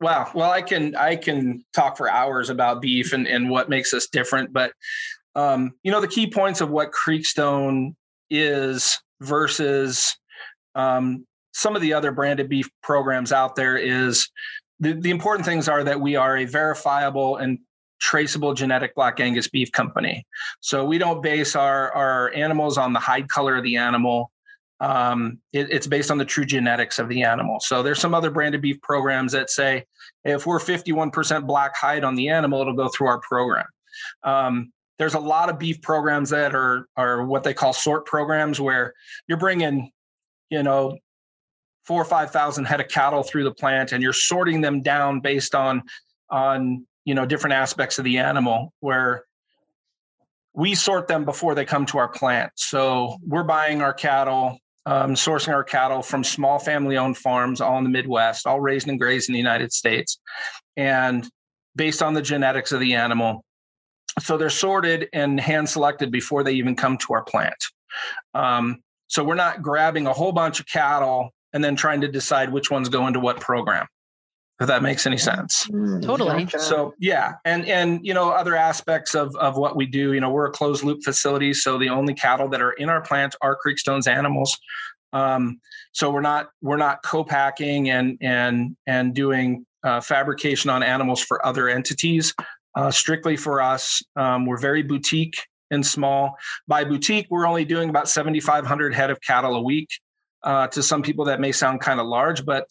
Wow. 0.00 0.32
Well, 0.34 0.50
I 0.50 0.62
can 0.62 0.96
I 0.96 1.14
can 1.14 1.64
talk 1.72 1.96
for 1.96 2.10
hours 2.10 2.50
about 2.50 2.82
beef 2.82 3.12
and, 3.12 3.28
and 3.28 3.48
what 3.48 3.68
makes 3.68 3.94
us 3.94 4.08
different, 4.08 4.52
but 4.52 4.72
um, 5.36 5.72
you 5.84 5.92
know 5.92 6.00
the 6.00 6.08
key 6.08 6.28
points 6.28 6.60
of 6.60 6.70
what 6.70 6.90
Creekstone 6.90 7.94
is 8.28 8.98
versus 9.20 10.16
um, 10.74 11.24
some 11.52 11.76
of 11.76 11.82
the 11.82 11.92
other 11.92 12.10
branded 12.10 12.48
beef 12.48 12.68
programs 12.82 13.30
out 13.30 13.54
there 13.54 13.76
is 13.76 14.28
the, 14.90 15.10
important 15.10 15.46
things 15.46 15.68
are 15.68 15.84
that 15.84 16.00
we 16.00 16.16
are 16.16 16.38
a 16.38 16.44
verifiable 16.44 17.36
and 17.36 17.58
traceable 18.00 18.52
genetic 18.52 18.94
black 18.94 19.20
Angus 19.20 19.48
beef 19.48 19.70
company. 19.70 20.26
So 20.60 20.84
we 20.84 20.98
don't 20.98 21.22
base 21.22 21.54
our, 21.54 21.92
our 21.92 22.32
animals 22.34 22.78
on 22.78 22.92
the 22.92 22.98
hide 22.98 23.28
color 23.28 23.56
of 23.56 23.62
the 23.62 23.76
animal. 23.76 24.32
Um, 24.80 25.38
it, 25.52 25.70
it's 25.70 25.86
based 25.86 26.10
on 26.10 26.18
the 26.18 26.24
true 26.24 26.44
genetics 26.44 26.98
of 26.98 27.08
the 27.08 27.22
animal. 27.22 27.60
So 27.60 27.82
there's 27.84 28.00
some 28.00 28.14
other 28.14 28.30
branded 28.30 28.60
beef 28.60 28.82
programs 28.82 29.30
that 29.32 29.50
say 29.50 29.86
if 30.24 30.46
we're 30.46 30.58
51% 30.58 31.46
black 31.46 31.76
hide 31.76 32.02
on 32.02 32.16
the 32.16 32.28
animal, 32.30 32.60
it'll 32.60 32.74
go 32.74 32.88
through 32.88 33.06
our 33.06 33.20
program. 33.20 33.66
Um, 34.24 34.72
there's 34.98 35.14
a 35.14 35.20
lot 35.20 35.48
of 35.48 35.58
beef 35.58 35.80
programs 35.80 36.30
that 36.30 36.54
are 36.54 36.86
are 36.96 37.24
what 37.24 37.44
they 37.44 37.54
call 37.54 37.72
sort 37.72 38.06
programs 38.06 38.60
where 38.60 38.94
you're 39.26 39.38
bringing 39.38 39.90
you 40.50 40.62
know 40.62 40.96
four 41.84 42.00
or 42.00 42.04
five 42.04 42.30
thousand 42.30 42.66
head 42.66 42.80
of 42.80 42.88
cattle 42.88 43.22
through 43.22 43.44
the 43.44 43.54
plant, 43.54 43.92
and 43.92 44.02
you're 44.02 44.12
sorting 44.12 44.60
them 44.60 44.82
down 44.82 45.20
based 45.20 45.54
on 45.54 45.82
on 46.30 46.86
you 47.04 47.14
know 47.14 47.26
different 47.26 47.54
aspects 47.54 47.98
of 47.98 48.04
the 48.04 48.18
animal. 48.18 48.72
Where 48.80 49.24
we 50.54 50.74
sort 50.74 51.08
them 51.08 51.24
before 51.24 51.54
they 51.54 51.64
come 51.64 51.86
to 51.86 51.98
our 51.98 52.08
plant. 52.08 52.52
So 52.56 53.16
we're 53.26 53.42
buying 53.42 53.80
our 53.80 53.94
cattle, 53.94 54.58
um, 54.84 55.14
sourcing 55.14 55.54
our 55.54 55.64
cattle 55.64 56.02
from 56.02 56.22
small 56.22 56.58
family-owned 56.58 57.16
farms, 57.16 57.62
all 57.62 57.78
in 57.78 57.84
the 57.84 57.90
Midwest, 57.90 58.46
all 58.46 58.60
raised 58.60 58.86
and 58.86 59.00
grazed 59.00 59.30
in 59.30 59.32
the 59.32 59.38
United 59.38 59.72
States, 59.72 60.20
and 60.76 61.26
based 61.74 62.02
on 62.02 62.12
the 62.12 62.20
genetics 62.20 62.72
of 62.72 62.80
the 62.80 62.94
animal. 62.94 63.44
So 64.20 64.36
they're 64.36 64.50
sorted 64.50 65.08
and 65.14 65.40
hand 65.40 65.70
selected 65.70 66.12
before 66.12 66.44
they 66.44 66.52
even 66.52 66.76
come 66.76 66.98
to 66.98 67.14
our 67.14 67.24
plant. 67.24 67.64
Um, 68.34 68.82
so 69.06 69.24
we're 69.24 69.34
not 69.34 69.62
grabbing 69.62 70.06
a 70.06 70.12
whole 70.12 70.32
bunch 70.32 70.60
of 70.60 70.66
cattle 70.66 71.32
and 71.52 71.62
then 71.62 71.76
trying 71.76 72.00
to 72.00 72.08
decide 72.08 72.52
which 72.52 72.70
ones 72.70 72.88
go 72.88 73.06
into 73.06 73.20
what 73.20 73.40
program 73.40 73.86
if 74.62 74.68
that 74.68 74.82
makes 74.82 75.06
any 75.06 75.18
sense. 75.18 75.66
Mm, 75.68 76.02
totally. 76.02 76.46
so 76.58 76.94
yeah 76.98 77.34
and 77.44 77.66
and 77.66 78.00
you 78.06 78.14
know 78.14 78.30
other 78.30 78.54
aspects 78.54 79.14
of 79.14 79.34
of 79.36 79.56
what 79.56 79.76
we 79.76 79.86
do 79.86 80.12
you 80.12 80.20
know 80.20 80.30
we're 80.30 80.46
a 80.46 80.52
closed 80.52 80.84
loop 80.84 81.02
facility 81.02 81.52
so 81.52 81.78
the 81.78 81.88
only 81.88 82.14
cattle 82.14 82.48
that 82.48 82.62
are 82.62 82.72
in 82.72 82.88
our 82.88 83.00
plant 83.00 83.34
are 83.42 83.56
creekstone's 83.56 84.06
animals. 84.06 84.56
Um, 85.12 85.60
so 85.92 86.10
we're 86.10 86.22
not 86.22 86.48
we're 86.62 86.78
not 86.78 87.02
co-packing 87.02 87.90
and 87.90 88.18
and 88.22 88.76
and 88.86 89.14
doing 89.14 89.66
uh, 89.84 90.00
fabrication 90.00 90.70
on 90.70 90.82
animals 90.82 91.20
for 91.20 91.44
other 91.44 91.68
entities. 91.68 92.34
Uh, 92.74 92.90
strictly 92.90 93.36
for 93.36 93.60
us 93.60 94.02
um, 94.16 94.46
we're 94.46 94.58
very 94.58 94.82
boutique 94.82 95.36
and 95.70 95.84
small. 95.84 96.36
By 96.68 96.84
boutique 96.84 97.26
we're 97.30 97.46
only 97.46 97.64
doing 97.64 97.90
about 97.90 98.08
7500 98.08 98.94
head 98.94 99.10
of 99.10 99.20
cattle 99.20 99.56
a 99.56 99.62
week 99.62 99.88
uh, 100.44 100.66
to 100.68 100.82
some 100.82 101.02
people, 101.02 101.26
that 101.26 101.40
may 101.40 101.52
sound 101.52 101.80
kind 101.80 102.00
of 102.00 102.06
large, 102.06 102.44
but 102.44 102.68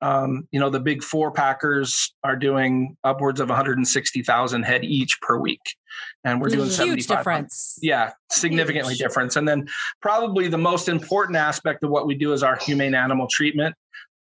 um, 0.00 0.46
you 0.52 0.60
know 0.60 0.70
the 0.70 0.80
big 0.80 1.02
four 1.02 1.32
packers 1.32 2.14
are 2.22 2.36
doing 2.36 2.96
upwards 3.02 3.40
of 3.40 3.48
160,000 3.48 4.62
head 4.62 4.84
each 4.84 5.20
per 5.20 5.36
week, 5.38 5.60
and 6.24 6.40
we're 6.40 6.48
doing 6.48 6.70
huge 6.70 7.06
difference. 7.06 7.78
Yeah, 7.82 8.12
significantly 8.30 8.94
huge. 8.94 9.00
difference. 9.00 9.36
And 9.36 9.48
then 9.48 9.66
probably 10.00 10.48
the 10.48 10.58
most 10.58 10.88
important 10.88 11.36
aspect 11.36 11.82
of 11.82 11.90
what 11.90 12.06
we 12.06 12.14
do 12.14 12.32
is 12.32 12.42
our 12.42 12.56
humane 12.56 12.94
animal 12.94 13.26
treatment. 13.28 13.74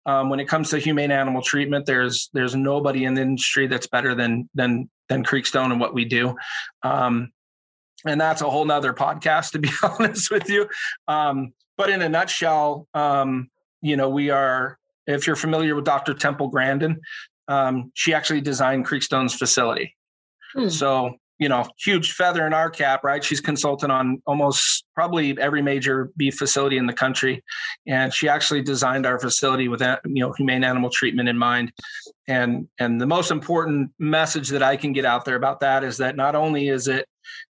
Um, 0.06 0.30
when 0.30 0.40
it 0.40 0.48
comes 0.48 0.70
to 0.70 0.78
humane 0.78 1.12
animal 1.12 1.42
treatment, 1.42 1.86
there's 1.86 2.30
there's 2.32 2.56
nobody 2.56 3.04
in 3.04 3.14
the 3.14 3.22
industry 3.22 3.66
that's 3.68 3.86
better 3.86 4.14
than 4.14 4.48
than 4.54 4.90
than 5.08 5.22
Creekstone 5.22 5.70
and 5.70 5.80
what 5.80 5.94
we 5.94 6.04
do. 6.04 6.34
Um, 6.82 7.30
and 8.06 8.20
that's 8.20 8.40
a 8.40 8.48
whole 8.48 8.64
nother 8.64 8.94
podcast 8.94 9.52
to 9.52 9.58
be 9.58 9.70
honest 9.82 10.30
with 10.30 10.48
you. 10.48 10.68
Um, 11.06 11.52
but 11.80 11.88
in 11.88 12.02
a 12.02 12.10
nutshell, 12.10 12.86
um, 12.92 13.48
you 13.80 13.96
know, 13.96 14.10
we 14.10 14.28
are, 14.28 14.78
if 15.06 15.26
you're 15.26 15.34
familiar 15.34 15.74
with 15.74 15.86
Dr. 15.86 16.12
Temple 16.12 16.48
Grandin, 16.48 17.00
um, 17.48 17.90
she 17.94 18.12
actually 18.12 18.42
designed 18.42 18.84
Creekstone's 18.84 19.32
facility. 19.34 19.96
Hmm. 20.52 20.68
So, 20.68 21.14
you 21.38 21.48
know, 21.48 21.66
huge 21.78 22.12
feather 22.12 22.46
in 22.46 22.52
our 22.52 22.68
cap, 22.68 23.02
right? 23.02 23.24
She's 23.24 23.40
consultant 23.40 23.90
on 23.90 24.20
almost 24.26 24.84
probably 24.94 25.38
every 25.40 25.62
major 25.62 26.10
beef 26.18 26.34
facility 26.34 26.76
in 26.76 26.84
the 26.84 26.92
country. 26.92 27.42
And 27.86 28.12
she 28.12 28.28
actually 28.28 28.60
designed 28.60 29.06
our 29.06 29.18
facility 29.18 29.68
with, 29.68 29.80
you 29.80 30.22
know, 30.22 30.32
humane 30.32 30.64
animal 30.64 30.90
treatment 30.90 31.30
in 31.30 31.38
mind. 31.38 31.72
And, 32.28 32.68
and 32.78 33.00
the 33.00 33.06
most 33.06 33.30
important 33.30 33.92
message 33.98 34.50
that 34.50 34.62
I 34.62 34.76
can 34.76 34.92
get 34.92 35.06
out 35.06 35.24
there 35.24 35.36
about 35.36 35.60
that 35.60 35.82
is 35.82 35.96
that 35.96 36.14
not 36.14 36.34
only 36.34 36.68
is 36.68 36.88
it 36.88 37.08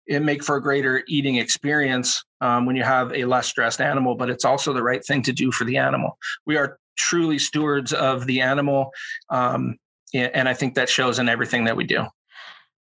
it 0.10 0.22
make 0.22 0.44
for 0.44 0.56
a 0.56 0.62
greater 0.62 1.04
eating 1.08 1.36
experience 1.36 2.24
um, 2.42 2.66
when 2.66 2.76
you 2.76 2.84
have 2.84 3.14
a 3.14 3.26
less 3.26 3.48
stressed 3.48 3.80
animal, 3.80 4.16
but 4.16 4.30
it's 4.30 4.44
also 4.44 4.74
the 4.74 4.82
right 4.82 5.06
thing 5.06 5.22
to 5.22 5.32
do 5.32 5.52
for 5.52 5.66
the 5.66 5.78
animal. 5.78 6.18
We 6.48 6.58
are 6.58 6.80
truly 6.98 7.38
stewards 7.38 7.94
of 7.94 8.26
the 8.26 8.42
animal. 8.42 8.90
Um, 9.30 9.78
and 10.14 10.50
I 10.50 10.56
think 10.56 10.74
that 10.74 10.90
shows 10.90 11.20
in 11.20 11.30
everything 11.30 11.66
that 11.66 11.78
we 11.78 11.84
do. 11.84 12.08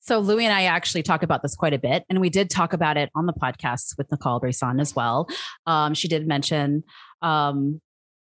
So 0.02 0.20
Louie 0.20 0.46
and 0.46 0.54
I 0.54 0.66
actually 0.66 1.02
talk 1.02 1.24
about 1.24 1.42
this 1.42 1.56
quite 1.56 1.74
a 1.74 1.80
bit, 1.80 2.04
and 2.08 2.22
we 2.22 2.30
did 2.30 2.52
talk 2.52 2.74
about 2.74 2.96
it 2.96 3.10
on 3.16 3.26
the 3.26 3.34
podcast 3.34 3.98
with 3.98 4.12
Nicole 4.12 4.40
Brisson 4.40 4.80
as 4.80 4.96
well. 4.96 5.28
Um, 5.66 5.96
she 5.96 6.08
did 6.08 6.28
mention 6.28 6.84
um, 7.24 7.82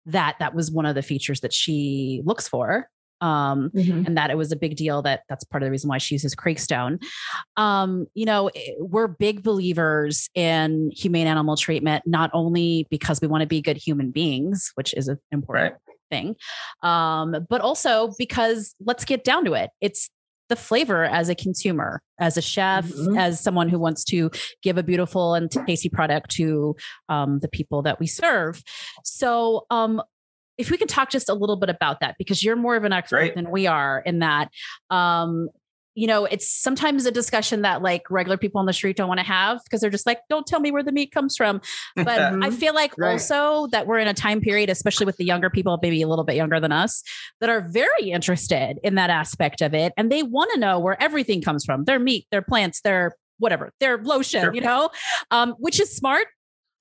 that 0.07 0.37
that 0.39 0.55
was 0.55 0.71
one 0.71 0.87
of 0.87 0.95
the 0.95 1.03
features 1.03 1.41
that 1.41 1.53
she 1.53 2.23
looks 2.25 2.47
for 2.47 2.89
um, 3.21 3.71
mm-hmm. 3.74 4.05
and 4.05 4.17
that 4.17 4.29
it 4.29 4.38
was 4.38 4.51
a 4.51 4.55
big 4.55 4.75
deal 4.75 5.01
that 5.01 5.24
that's 5.29 5.43
part 5.43 5.63
of 5.63 5.67
the 5.67 5.71
reason 5.71 5.89
why 5.89 5.97
she 5.97 6.15
uses 6.15 6.36
Creekstone. 6.36 7.03
Um, 7.55 8.07
you 8.13 8.25
know, 8.25 8.47
eh, 8.50 8.74
we're 8.79 9.07
big 9.07 9.43
believers 9.43 10.29
in 10.36 10.91
humane 10.95 11.27
animal 11.27 11.55
treatment, 11.55 12.03
not 12.05 12.29
only 12.33 12.88
because 12.89 13.21
we 13.21 13.27
want 13.27 13.41
to 13.41 13.47
be 13.47 13.62
good 13.62 13.77
human 13.77 14.12
beings, 14.12 14.71
which 14.75 14.93
is 14.93 15.07
an 15.07 15.19
important 15.31 15.75
right. 15.88 15.95
thing, 16.09 16.36
um, 16.83 17.45
but 17.50 17.62
also 17.62 18.13
because 18.17 18.75
let's 18.83 19.05
get 19.05 19.24
down 19.24 19.45
to 19.45 19.53
it. 19.53 19.71
It's 19.81 20.09
the 20.50 20.55
flavor 20.55 21.03
as 21.03 21.29
a 21.29 21.36
consumer, 21.36 22.01
as 22.19 22.38
a 22.38 22.41
chef, 22.41 22.86
mm-hmm. 22.86 23.17
as 23.17 23.41
someone 23.41 23.69
who 23.69 23.79
wants 23.79 24.03
to 24.05 24.31
give 24.63 24.77
a 24.77 24.83
beautiful 24.83 25.33
and 25.33 25.51
tasty 25.51 25.89
product 25.89 26.31
to 26.31 26.75
um, 27.09 27.39
the 27.39 27.50
people 27.50 27.81
that 27.81 28.00
we 28.00 28.07
serve. 28.07 28.63
So, 29.03 29.65
um, 29.69 30.01
if 30.57 30.71
we 30.71 30.77
could 30.77 30.89
talk 30.89 31.09
just 31.09 31.29
a 31.29 31.33
little 31.33 31.55
bit 31.57 31.69
about 31.69 31.99
that 31.99 32.15
because 32.17 32.43
you're 32.43 32.55
more 32.55 32.75
of 32.75 32.83
an 32.83 32.93
expert 32.93 33.17
Great. 33.17 33.35
than 33.35 33.51
we 33.51 33.67
are 33.67 34.01
in 34.05 34.19
that 34.19 34.49
um, 34.89 35.49
you 35.99 36.05
know, 36.05 36.25
it's 36.25 36.47
sometimes 36.47 37.07
a 37.07 37.11
discussion 37.11 37.63
that 37.63 37.81
like 37.81 38.03
regular 38.11 38.37
people 38.37 38.59
on 38.59 38.67
the 38.67 38.73
street 38.73 38.95
don't 38.95 39.07
want 39.07 39.19
to 39.19 39.25
have 39.25 39.59
because 39.63 39.81
they're 39.81 39.89
just 39.89 40.05
like, 40.05 40.19
don't 40.29 40.45
tell 40.45 40.59
me 40.59 40.69
where 40.69 40.83
the 40.83 40.91
meat 40.91 41.11
comes 41.11 41.35
from. 41.35 41.59
But 41.95 42.19
I 42.43 42.51
feel 42.51 42.75
like 42.75 42.93
Right. 42.99 43.13
also 43.13 43.65
that 43.71 43.87
we're 43.87 43.97
in 43.97 44.07
a 44.07 44.13
time 44.13 44.39
period, 44.39 44.69
especially 44.69 45.07
with 45.07 45.17
the 45.17 45.25
younger 45.25 45.49
people, 45.49 45.79
maybe 45.81 45.99
a 46.03 46.07
little 46.07 46.23
bit 46.23 46.35
younger 46.35 46.59
than 46.59 46.71
us, 46.71 47.01
that 47.41 47.49
are 47.49 47.61
very 47.67 48.11
interested 48.11 48.77
in 48.83 48.93
that 48.93 49.09
aspect 49.09 49.59
of 49.63 49.73
it. 49.73 49.91
And 49.97 50.11
they 50.11 50.21
want 50.21 50.51
to 50.53 50.59
know 50.59 50.77
where 50.77 51.01
everything 51.01 51.41
comes 51.41 51.65
from 51.65 51.85
their 51.85 51.97
meat, 51.97 52.27
their 52.29 52.43
plants, 52.43 52.81
their 52.81 53.15
whatever, 53.39 53.71
their 53.79 53.97
lotion, 53.97 54.41
Sure. 54.43 54.53
you 54.53 54.61
know, 54.61 54.91
um, 55.31 55.55
which 55.57 55.79
is 55.79 55.91
smart. 55.95 56.27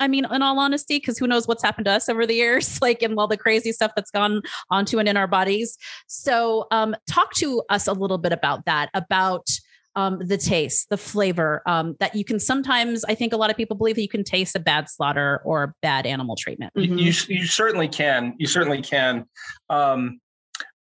I 0.00 0.08
mean, 0.08 0.26
in 0.30 0.42
all 0.42 0.58
honesty, 0.58 0.98
because 0.98 1.18
who 1.18 1.26
knows 1.26 1.46
what's 1.48 1.62
happened 1.62 1.86
to 1.86 1.92
us 1.92 2.08
over 2.08 2.26
the 2.26 2.34
years, 2.34 2.78
like 2.82 3.02
and 3.02 3.18
all 3.18 3.28
the 3.28 3.36
crazy 3.36 3.72
stuff 3.72 3.92
that's 3.96 4.10
gone 4.10 4.42
onto 4.70 4.98
and 4.98 5.08
in 5.08 5.16
our 5.16 5.26
bodies. 5.26 5.76
So, 6.06 6.66
um, 6.70 6.94
talk 7.08 7.32
to 7.34 7.62
us 7.70 7.86
a 7.86 7.92
little 7.92 8.18
bit 8.18 8.32
about 8.32 8.64
that, 8.66 8.90
about 8.94 9.46
um, 9.94 10.18
the 10.20 10.36
taste, 10.36 10.90
the 10.90 10.98
flavor 10.98 11.62
um, 11.66 11.96
that 12.00 12.14
you 12.14 12.22
can 12.24 12.38
sometimes. 12.38 13.02
I 13.06 13.14
think 13.14 13.32
a 13.32 13.36
lot 13.38 13.48
of 13.50 13.56
people 13.56 13.76
believe 13.76 13.94
that 13.94 14.02
you 14.02 14.08
can 14.08 14.24
taste 14.24 14.54
a 14.54 14.60
bad 14.60 14.90
slaughter 14.90 15.40
or 15.44 15.74
bad 15.80 16.04
animal 16.04 16.36
treatment. 16.36 16.70
You- 16.76 16.90
Mhm. 16.90 16.98
You, 17.28 17.36
you 17.38 17.46
certainly 17.46 17.88
can. 17.88 18.34
You 18.38 18.46
certainly 18.46 18.82
can. 18.82 19.24
Um, 19.70 20.20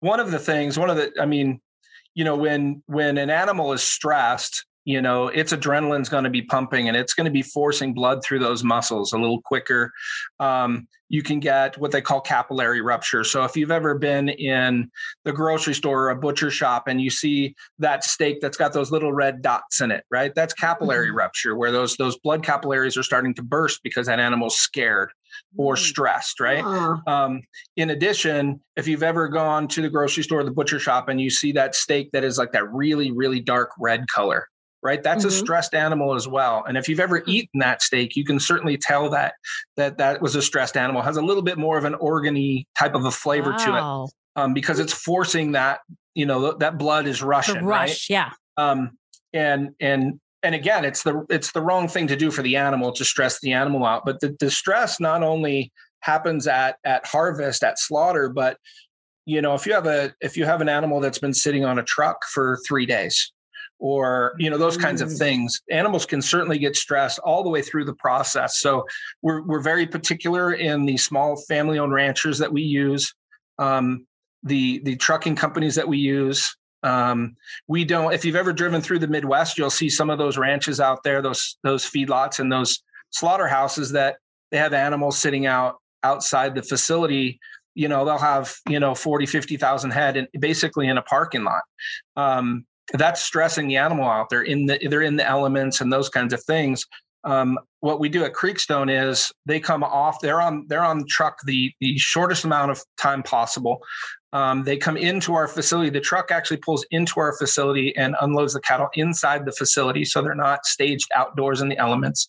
one 0.00 0.18
of 0.18 0.32
the 0.32 0.38
things, 0.40 0.76
one 0.78 0.90
of 0.90 0.96
the, 0.96 1.12
I 1.20 1.26
mean, 1.26 1.60
you 2.14 2.24
know, 2.24 2.36
when 2.36 2.82
when 2.86 3.16
an 3.18 3.30
animal 3.30 3.72
is 3.72 3.82
stressed, 3.82 4.66
you 4.84 5.00
know, 5.00 5.28
its 5.28 5.52
adrenaline's 5.52 6.08
going 6.08 6.24
to 6.24 6.30
be 6.30 6.42
pumping 6.42 6.88
and 6.88 6.96
it's 6.96 7.14
going 7.14 7.24
to 7.24 7.30
be 7.30 7.42
forcing 7.42 7.94
blood 7.94 8.22
through 8.22 8.38
those 8.38 8.62
muscles 8.62 9.12
a 9.12 9.18
little 9.18 9.40
quicker. 9.42 9.92
Um, 10.40 10.86
you 11.08 11.22
can 11.22 11.38
get 11.38 11.78
what 11.78 11.92
they 11.92 12.00
call 12.00 12.20
capillary 12.20 12.80
rupture. 12.80 13.24
So 13.24 13.44
if 13.44 13.56
you've 13.56 13.70
ever 13.70 13.96
been 13.96 14.28
in 14.28 14.90
the 15.24 15.32
grocery 15.32 15.74
store 15.74 16.06
or 16.06 16.10
a 16.10 16.16
butcher 16.16 16.50
shop 16.50 16.88
and 16.88 17.00
you 17.00 17.10
see 17.10 17.54
that 17.78 18.04
steak 18.04 18.40
that's 18.40 18.56
got 18.56 18.72
those 18.72 18.90
little 18.90 19.12
red 19.12 19.40
dots 19.40 19.80
in 19.80 19.90
it, 19.90 20.04
right? 20.10 20.34
That's 20.34 20.54
capillary 20.54 21.10
rupture, 21.10 21.56
where 21.56 21.70
those 21.70 21.96
those 21.96 22.18
blood 22.18 22.42
capillaries 22.42 22.96
are 22.96 23.02
starting 23.02 23.34
to 23.34 23.42
burst 23.42 23.82
because 23.82 24.06
that 24.06 24.18
animal's 24.18 24.56
scared 24.56 25.12
or 25.56 25.76
stressed, 25.76 26.40
right? 26.40 26.64
Ah, 26.64 27.00
Um, 27.06 27.42
in 27.76 27.90
addition, 27.90 28.60
if 28.76 28.88
you've 28.88 29.02
ever 29.02 29.28
gone 29.28 29.68
to 29.68 29.82
the 29.82 29.90
grocery 29.90 30.24
store 30.24 30.40
or 30.40 30.44
the 30.44 30.50
butcher 30.50 30.78
shop 30.78 31.08
and 31.08 31.20
you 31.20 31.30
see 31.30 31.52
that 31.52 31.74
steak 31.74 32.10
that 32.12 32.24
is 32.24 32.38
like 32.38 32.52
that 32.52 32.70
really, 32.72 33.10
really 33.12 33.40
dark 33.40 33.70
red 33.78 34.08
color, 34.08 34.48
right? 34.84 35.02
That's 35.02 35.24
a 35.24 35.28
Mhm. 35.28 35.32
stressed 35.32 35.74
animal 35.74 36.14
as 36.14 36.28
well. 36.28 36.62
And 36.68 36.76
if 36.76 36.88
you've 36.88 37.00
ever 37.00 37.24
eaten 37.26 37.58
that 37.60 37.82
steak, 37.82 38.14
you 38.14 38.24
can 38.24 38.38
certainly 38.38 38.76
tell 38.76 39.08
that 39.10 39.34
that 39.76 39.96
that 39.98 40.20
was 40.20 40.36
a 40.36 40.42
stressed 40.42 40.76
animal. 40.76 41.00
It 41.00 41.06
has 41.06 41.16
a 41.16 41.22
little 41.22 41.42
bit 41.42 41.58
more 41.58 41.78
of 41.78 41.84
an 41.84 41.94
organy 41.94 42.66
type 42.78 42.94
of 42.94 43.04
a 43.06 43.10
flavor 43.10 43.52
to 43.54 43.76
it 43.76 43.82
um, 44.36 44.52
because 44.54 44.78
it's 44.78 44.92
forcing 44.92 45.52
that 45.52 45.80
you 46.14 46.26
know 46.26 46.52
that 46.52 46.78
blood 46.78 47.06
is 47.08 47.20
The 47.20 47.26
rushing, 47.26 47.64
right? 47.64 47.88
rush, 47.88 48.08
yeah. 48.10 48.30
um, 48.58 48.96
and 49.32 49.74
and 49.80 50.20
and 50.44 50.54
again 50.54 50.84
it's 50.84 51.02
the 51.02 51.24
it's 51.30 51.50
the 51.52 51.62
wrong 51.62 51.88
thing 51.88 52.06
to 52.06 52.14
do 52.16 52.30
for 52.30 52.42
the 52.42 52.54
animal 52.56 52.92
to 52.92 53.04
stress 53.04 53.40
the 53.40 53.52
animal 53.52 53.84
out 53.84 54.04
but 54.04 54.20
the, 54.20 54.36
the 54.38 54.50
stress 54.50 55.00
not 55.00 55.22
only 55.22 55.72
happens 56.00 56.46
at 56.46 56.76
at 56.84 57.04
harvest 57.06 57.64
at 57.64 57.78
slaughter 57.78 58.28
but 58.28 58.58
you 59.24 59.40
know 59.40 59.54
if 59.54 59.66
you 59.66 59.72
have 59.72 59.86
a 59.86 60.12
if 60.20 60.36
you 60.36 60.44
have 60.44 60.60
an 60.60 60.68
animal 60.68 61.00
that's 61.00 61.18
been 61.18 61.32
sitting 61.34 61.64
on 61.64 61.78
a 61.78 61.82
truck 61.82 62.24
for 62.26 62.58
three 62.68 62.84
days 62.86 63.32
or 63.78 64.34
you 64.38 64.48
know 64.50 64.56
those 64.56 64.76
kinds 64.76 65.00
of 65.00 65.08
Mm. 65.10 65.18
things. 65.18 65.60
Animals 65.70 66.06
can 66.06 66.22
certainly 66.22 66.58
get 66.58 66.76
stressed 66.76 67.18
all 67.20 67.42
the 67.42 67.50
way 67.50 67.60
through 67.62 67.84
the 67.84 67.94
process. 67.94 68.58
So 68.60 68.86
we're, 69.22 69.42
we're 69.42 69.60
very 69.60 69.86
particular 69.86 70.52
in 70.54 70.86
the 70.86 70.96
small 70.96 71.36
family 71.48 71.78
owned 71.78 71.92
ranchers 71.92 72.38
that 72.38 72.52
we 72.52 72.62
use 72.62 73.14
um, 73.58 74.06
the 74.42 74.80
the 74.84 74.96
trucking 74.96 75.36
companies 75.36 75.74
that 75.74 75.88
we 75.88 75.98
use. 75.98 76.56
Um, 76.82 77.36
we 77.66 77.84
don't 77.84 78.12
if 78.12 78.24
you've 78.24 78.36
ever 78.36 78.52
driven 78.52 78.82
through 78.82 78.98
the 78.98 79.08
midwest 79.08 79.56
you'll 79.56 79.70
see 79.70 79.88
some 79.88 80.10
of 80.10 80.18
those 80.18 80.36
ranches 80.36 80.80
out 80.80 81.02
there 81.02 81.22
those 81.22 81.56
those 81.62 81.82
feedlots 81.84 82.40
and 82.40 82.52
those 82.52 82.82
slaughterhouses 83.10 83.92
that 83.92 84.16
they 84.50 84.58
have 84.58 84.74
animals 84.74 85.18
sitting 85.18 85.46
out 85.46 85.76
outside 86.02 86.54
the 86.54 86.62
facility. 86.62 87.40
You 87.74 87.88
know 87.88 88.04
they'll 88.04 88.18
have 88.18 88.54
you 88.68 88.78
know 88.78 88.94
40 88.94 89.26
50,000 89.26 89.90
head 89.90 90.16
and 90.16 90.28
basically 90.38 90.86
in 90.88 90.98
a 90.98 91.02
parking 91.02 91.44
lot. 91.44 91.62
Um, 92.16 92.66
that's 92.92 93.22
stressing 93.22 93.68
the 93.68 93.76
animal 93.76 94.04
out 94.04 94.28
they're 94.30 94.42
in 94.42 94.66
the 94.66 94.78
they're 94.88 95.02
in 95.02 95.16
the 95.16 95.26
elements 95.26 95.80
and 95.80 95.92
those 95.92 96.08
kinds 96.08 96.32
of 96.32 96.42
things 96.44 96.84
um, 97.24 97.58
what 97.80 98.00
we 98.00 98.10
do 98.10 98.22
at 98.22 98.34
creekstone 98.34 98.90
is 98.90 99.32
they 99.46 99.58
come 99.58 99.82
off 99.82 100.20
they're 100.20 100.42
on 100.42 100.66
they're 100.68 100.84
on 100.84 101.04
truck 101.08 101.38
the 101.46 101.72
the 101.80 101.96
shortest 101.96 102.44
amount 102.44 102.70
of 102.70 102.82
time 102.98 103.22
possible 103.22 103.80
um, 104.34 104.64
they 104.64 104.76
come 104.76 104.96
into 104.96 105.34
our 105.34 105.46
facility. 105.46 105.90
The 105.90 106.00
truck 106.00 106.32
actually 106.32 106.56
pulls 106.56 106.84
into 106.90 107.20
our 107.20 107.36
facility 107.38 107.96
and 107.96 108.16
unloads 108.20 108.52
the 108.52 108.60
cattle 108.60 108.88
inside 108.94 109.46
the 109.46 109.52
facility, 109.52 110.04
so 110.04 110.20
they're 110.20 110.34
not 110.34 110.66
staged 110.66 111.08
outdoors 111.14 111.60
in 111.60 111.68
the 111.68 111.78
elements. 111.78 112.28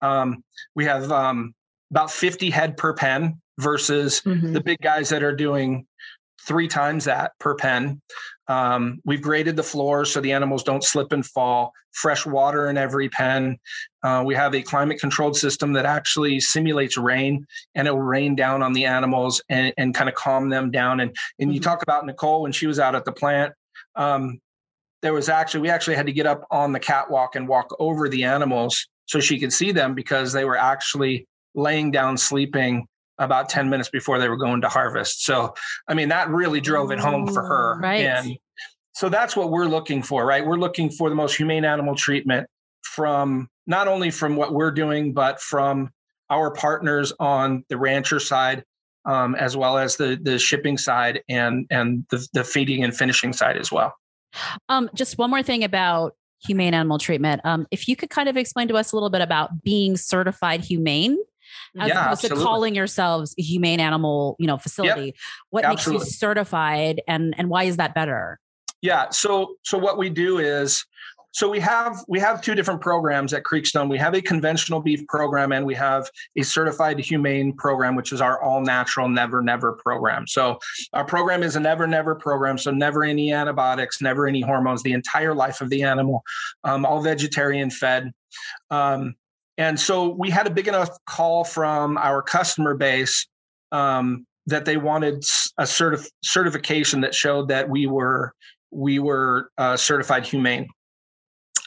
Um, 0.00 0.44
we 0.76 0.84
have 0.84 1.10
um, 1.10 1.52
about 1.90 2.12
50 2.12 2.50
head 2.50 2.76
per 2.76 2.94
pen 2.94 3.40
versus 3.58 4.22
mhm. 4.24 4.52
the 4.52 4.60
big 4.60 4.78
guys 4.80 5.08
that 5.08 5.24
are 5.24 5.34
doing 5.34 5.86
three 6.40 6.68
times 6.68 7.04
that 7.06 7.32
per 7.40 7.56
pen. 7.56 8.00
Um, 8.48 9.00
we've 9.04 9.22
graded 9.22 9.56
the 9.56 9.62
floors 9.62 10.12
so 10.12 10.20
the 10.20 10.32
animals 10.32 10.64
don't 10.64 10.82
slip 10.82 11.12
and 11.12 11.24
fall. 11.24 11.72
Fresh 11.92 12.26
water 12.26 12.68
in 12.68 12.76
every 12.76 13.08
pen. 13.08 13.58
Uh, 14.02 14.22
we 14.24 14.34
have 14.34 14.54
a 14.54 14.62
climate 14.62 14.98
controlled 15.00 15.36
system 15.36 15.72
that 15.74 15.86
actually 15.86 16.40
simulates 16.40 16.96
rain 16.96 17.46
and 17.74 17.86
it 17.86 17.92
will 17.92 18.02
rain 18.02 18.34
down 18.34 18.62
on 18.62 18.72
the 18.72 18.84
animals 18.86 19.40
and, 19.48 19.72
and 19.76 19.94
kind 19.94 20.08
of 20.08 20.14
calm 20.14 20.48
them 20.48 20.70
down. 20.70 21.00
And 21.00 21.14
and 21.38 21.52
you 21.54 21.60
Mhm. 21.60 21.64
talk 21.64 21.82
about 21.82 22.06
Nicole 22.06 22.42
when 22.42 22.52
she 22.52 22.66
was 22.66 22.78
out 22.78 22.94
at 22.94 23.04
the 23.04 23.12
plant. 23.12 23.52
Um, 23.96 24.40
there 25.02 25.12
was 25.12 25.28
actually 25.28 25.60
we 25.60 25.70
actually 25.70 25.96
had 25.96 26.06
to 26.06 26.12
get 26.12 26.26
up 26.26 26.44
on 26.50 26.72
the 26.72 26.80
catwalk 26.80 27.36
and 27.36 27.48
walk 27.48 27.74
over 27.78 28.08
the 28.08 28.24
animals 28.24 28.86
so 29.06 29.20
she 29.20 29.38
could 29.38 29.52
see 29.52 29.72
them 29.72 29.94
because 29.94 30.32
they 30.32 30.44
were 30.44 30.56
actually 30.56 31.26
laying 31.54 31.90
down 31.90 32.16
sleeping 32.16 32.86
about 33.20 33.48
10 33.48 33.70
minutes 33.70 33.90
before 33.90 34.18
they 34.18 34.28
were 34.28 34.36
going 34.36 34.62
to 34.62 34.68
harvest. 34.68 35.24
So, 35.24 35.54
I 35.86 35.94
mean, 35.94 36.08
that 36.08 36.28
really 36.30 36.60
drove 36.60 36.90
it 36.90 36.98
home 36.98 37.28
for 37.28 37.42
her. 37.42 37.78
Right. 37.78 38.06
And 38.06 38.36
so 38.92 39.08
that's 39.08 39.36
what 39.36 39.50
we're 39.50 39.66
looking 39.66 40.02
for, 40.02 40.26
right? 40.26 40.44
We're 40.44 40.58
looking 40.58 40.90
for 40.90 41.08
the 41.08 41.14
most 41.14 41.36
humane 41.36 41.64
animal 41.64 41.94
treatment 41.94 42.48
from 42.82 43.48
not 43.66 43.86
only 43.86 44.10
from 44.10 44.36
what 44.36 44.52
we're 44.52 44.72
doing, 44.72 45.12
but 45.12 45.40
from 45.40 45.90
our 46.30 46.50
partners 46.50 47.12
on 47.20 47.64
the 47.68 47.76
rancher 47.76 48.18
side, 48.18 48.64
um, 49.04 49.34
as 49.34 49.56
well 49.56 49.78
as 49.78 49.96
the 49.96 50.18
the 50.20 50.38
shipping 50.38 50.76
side 50.76 51.22
and 51.28 51.66
and 51.70 52.04
the, 52.10 52.26
the 52.32 52.44
feeding 52.44 52.84
and 52.84 52.96
finishing 52.96 53.32
side 53.32 53.56
as 53.56 53.70
well. 53.70 53.94
Um, 54.68 54.90
just 54.94 55.18
one 55.18 55.30
more 55.30 55.42
thing 55.42 55.64
about 55.64 56.14
humane 56.44 56.74
animal 56.74 56.98
treatment. 56.98 57.40
Um, 57.44 57.66
if 57.70 57.88
you 57.88 57.96
could 57.96 58.10
kind 58.10 58.28
of 58.28 58.36
explain 58.36 58.68
to 58.68 58.76
us 58.76 58.92
a 58.92 58.96
little 58.96 59.10
bit 59.10 59.20
about 59.20 59.62
being 59.62 59.96
certified 59.96 60.64
humane 60.64 61.18
as 61.78 61.88
Yeah, 61.88 62.04
opposed 62.04 62.24
absolutely. 62.24 62.38
to 62.38 62.44
calling 62.44 62.74
yourselves 62.74 63.34
a 63.38 63.42
humane 63.42 63.80
animal, 63.80 64.36
you 64.38 64.46
know, 64.46 64.58
facility. 64.58 65.14
What 65.50 65.64
absolutely. 65.64 66.00
makes 66.00 66.12
you 66.12 66.18
certified 66.18 67.02
and 67.06 67.34
and 67.38 67.48
why 67.48 67.64
is 67.64 67.76
that 67.76 67.94
better? 67.94 68.38
Yeah. 68.82 69.10
So 69.10 69.56
so 69.62 69.78
what 69.78 69.98
we 69.98 70.10
do 70.10 70.38
is 70.38 70.84
so 71.32 71.48
we 71.48 71.60
have 71.60 72.04
we 72.08 72.18
have 72.18 72.42
two 72.42 72.54
different 72.54 72.80
programs 72.80 73.32
at 73.32 73.44
Creekstone. 73.44 73.88
We 73.88 73.98
have 73.98 74.14
a 74.14 74.20
conventional 74.20 74.80
beef 74.80 75.06
program 75.06 75.52
and 75.52 75.64
we 75.64 75.74
have 75.74 76.10
a 76.36 76.42
certified 76.42 76.98
humane 76.98 77.52
program, 77.52 77.94
which 77.94 78.12
is 78.12 78.20
our 78.20 78.42
all 78.42 78.60
natural 78.60 79.08
never 79.08 79.40
never 79.40 79.72
program. 79.74 80.26
So 80.26 80.58
our 80.92 81.04
program 81.04 81.42
is 81.42 81.56
a 81.56 81.60
never 81.60 81.86
never 81.86 82.14
program. 82.14 82.58
So 82.58 82.70
never 82.72 83.04
any 83.04 83.32
antibiotics, 83.32 84.02
never 84.02 84.26
any 84.26 84.40
hormones, 84.40 84.82
the 84.82 84.92
entire 84.92 85.34
life 85.34 85.60
of 85.60 85.70
the 85.70 85.82
animal, 85.82 86.22
um, 86.64 86.84
all 86.84 87.00
vegetarian 87.00 87.70
fed. 87.70 88.12
Um, 88.70 89.14
and 89.60 89.78
so 89.78 90.08
we 90.08 90.30
had 90.30 90.46
a 90.46 90.50
big 90.50 90.68
enough 90.68 90.88
call 91.04 91.44
from 91.44 91.98
our 91.98 92.22
customer 92.22 92.74
base 92.74 93.26
um, 93.72 94.26
that 94.46 94.64
they 94.64 94.78
wanted 94.78 95.16
a 95.58 95.64
certif- 95.64 96.08
certification 96.24 97.02
that 97.02 97.14
showed 97.14 97.48
that 97.48 97.68
we 97.68 97.86
were 97.86 98.32
we 98.70 99.00
were 99.00 99.50
uh, 99.58 99.76
certified 99.76 100.24
humane. 100.24 100.66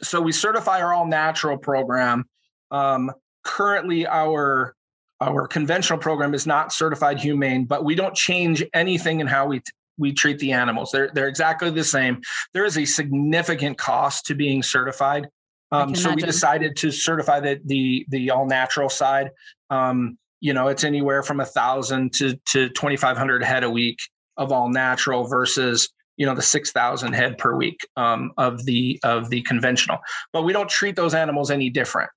So 0.02 0.20
we 0.20 0.32
certify 0.32 0.82
our 0.82 0.92
all 0.92 1.06
natural 1.06 1.56
program. 1.56 2.26
Um, 2.72 3.12
currently, 3.44 4.08
our 4.08 4.74
our 5.22 5.48
conventional 5.48 6.00
program 6.00 6.34
is 6.34 6.48
not 6.48 6.74
certified 6.74 7.20
humane, 7.20 7.66
but 7.66 7.86
we 7.86 7.94
don't 7.94 8.16
change 8.16 8.66
anything 8.74 9.20
in 9.20 9.28
how 9.28 9.46
we 9.46 9.60
t- 9.60 9.72
we 10.00 10.14
treat 10.14 10.40
the 10.40 10.52
animals. 10.52 10.90
They're 10.92 11.12
they're 11.14 11.28
exactly 11.28 11.70
the 11.70 11.84
same. 11.84 12.24
There 12.56 12.66
is 12.66 12.76
a 12.76 12.86
significant 12.86 13.78
cost 13.78 14.26
to 14.26 14.34
being 14.34 14.64
certified. 14.64 15.28
Um, 15.74 15.96
so 15.96 16.14
we 16.14 16.22
decided 16.22 16.76
to 16.78 16.92
certify 16.92 17.40
the 17.40 17.60
the 17.66 18.06
the 18.10 18.30
all 18.30 18.46
natural 18.46 18.90
side. 18.90 19.32
Um, 19.70 20.18
you 20.40 20.54
know, 20.54 20.68
it's 20.68 20.84
anywhere 20.84 21.24
from 21.24 21.40
a 21.40 21.46
thousand 21.46 22.14
to 22.14 22.38
to 22.52 22.70
twenty 22.70 22.96
five 22.96 23.18
hundred 23.18 23.44
head 23.44 23.64
a 23.64 23.70
week 23.70 24.00
of 24.38 24.52
all 24.52 24.70
natural 24.70 25.26
versus 25.26 25.90
you 26.18 26.26
know 26.28 26.36
the 26.36 26.42
6000 26.44 27.14
head 27.14 27.38
per 27.40 27.56
week 27.56 27.80
um, 27.98 28.32
of 28.38 28.64
the 28.66 29.00
of 29.04 29.30
the 29.30 29.42
conventional. 29.42 29.98
But 30.32 30.44
we 30.44 30.54
don't 30.54 30.70
treat 30.70 30.96
those 30.96 31.16
animals 31.16 31.50
any 31.50 31.70
different. 31.72 32.10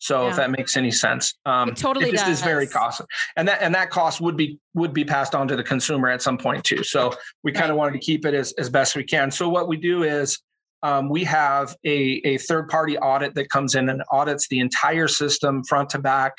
So 0.00 0.24
Yeah. 0.24 0.30
if 0.30 0.36
that 0.36 0.50
makes 0.50 0.76
any 0.76 0.90
sense. 0.90 1.34
Um, 1.44 1.70
It 1.70 1.76
totally 1.76 2.08
it 2.08 2.12
just 2.12 2.28
is 2.28 2.40
very 2.42 2.66
does. 2.66 2.72
costly 2.74 3.06
and 3.36 3.46
that 3.48 3.62
and 3.62 3.74
that 3.74 3.90
cost 3.90 4.20
would 4.20 4.36
be 4.36 4.58
would 4.74 4.92
be 4.92 5.04
passed 5.04 5.34
on 5.34 5.46
to 5.48 5.56
the 5.56 5.62
consumer 5.62 6.08
at 6.08 6.22
some 6.22 6.38
point 6.38 6.64
too. 6.64 6.82
So 6.82 7.12
we 7.44 7.52
kind 7.52 7.70
of 7.70 7.76
wanted 7.76 7.92
to 7.92 7.98
keep 8.00 8.24
it 8.26 8.34
as, 8.34 8.52
as 8.52 8.70
best 8.70 8.96
we 8.96 9.04
can. 9.04 9.30
So 9.30 9.48
what 9.48 9.68
we 9.68 9.76
do 9.76 10.02
is 10.04 10.40
um, 10.82 11.08
we 11.08 11.24
have 11.24 11.76
a, 11.84 12.20
a 12.24 12.38
third 12.38 12.68
party 12.68 12.96
audit 12.98 13.34
that 13.34 13.50
comes 13.50 13.74
in 13.74 13.88
and 13.88 14.02
audits 14.10 14.48
the 14.48 14.60
entire 14.60 15.08
system 15.08 15.64
front 15.64 15.90
to 15.90 15.98
back 15.98 16.34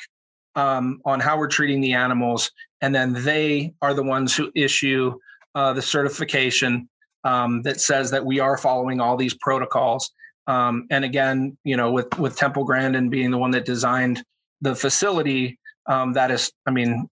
um, 0.56 1.00
on 1.04 1.20
how 1.20 1.38
we're 1.38 1.48
treating 1.48 1.80
the 1.80 1.92
animals. 1.92 2.50
And 2.80 2.94
then 2.94 3.12
they 3.12 3.74
are 3.82 3.94
the 3.94 4.02
ones 4.02 4.34
who 4.34 4.50
issue 4.54 5.18
uh, 5.54 5.72
the 5.72 5.82
certification 5.82 6.88
um, 7.24 7.62
that 7.62 7.80
says 7.80 8.10
that 8.12 8.24
we 8.24 8.40
are 8.40 8.56
following 8.56 9.00
all 9.00 9.16
these 9.16 9.34
protocols. 9.34 10.10
Um, 10.46 10.86
and 10.90 11.04
again, 11.04 11.56
you 11.64 11.76
know, 11.76 11.92
with 11.92 12.18
with 12.18 12.36
Temple 12.36 12.64
Grandin 12.64 13.10
being 13.10 13.30
the 13.30 13.38
one 13.38 13.50
that 13.52 13.66
designed 13.66 14.24
the 14.62 14.74
facility, 14.74 15.58
um, 15.86 16.14
that 16.14 16.30
is, 16.30 16.50
I 16.66 16.70
mean, 16.70 17.08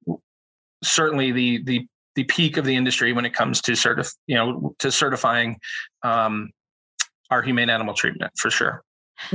certainly 0.82 1.30
the 1.32 1.62
the 1.64 1.86
the 2.14 2.24
peak 2.24 2.56
of 2.56 2.64
the 2.64 2.74
industry 2.74 3.12
when 3.12 3.24
it 3.24 3.34
comes 3.34 3.60
to 3.62 3.72
certif- 3.72 4.16
you 4.26 4.34
know, 4.34 4.74
to 4.78 4.90
certifying 4.90 5.58
um, 6.02 6.50
our 7.30 7.42
humane 7.42 7.70
animal 7.70 7.94
treatment 7.94 8.32
for 8.38 8.50
sure. 8.50 8.82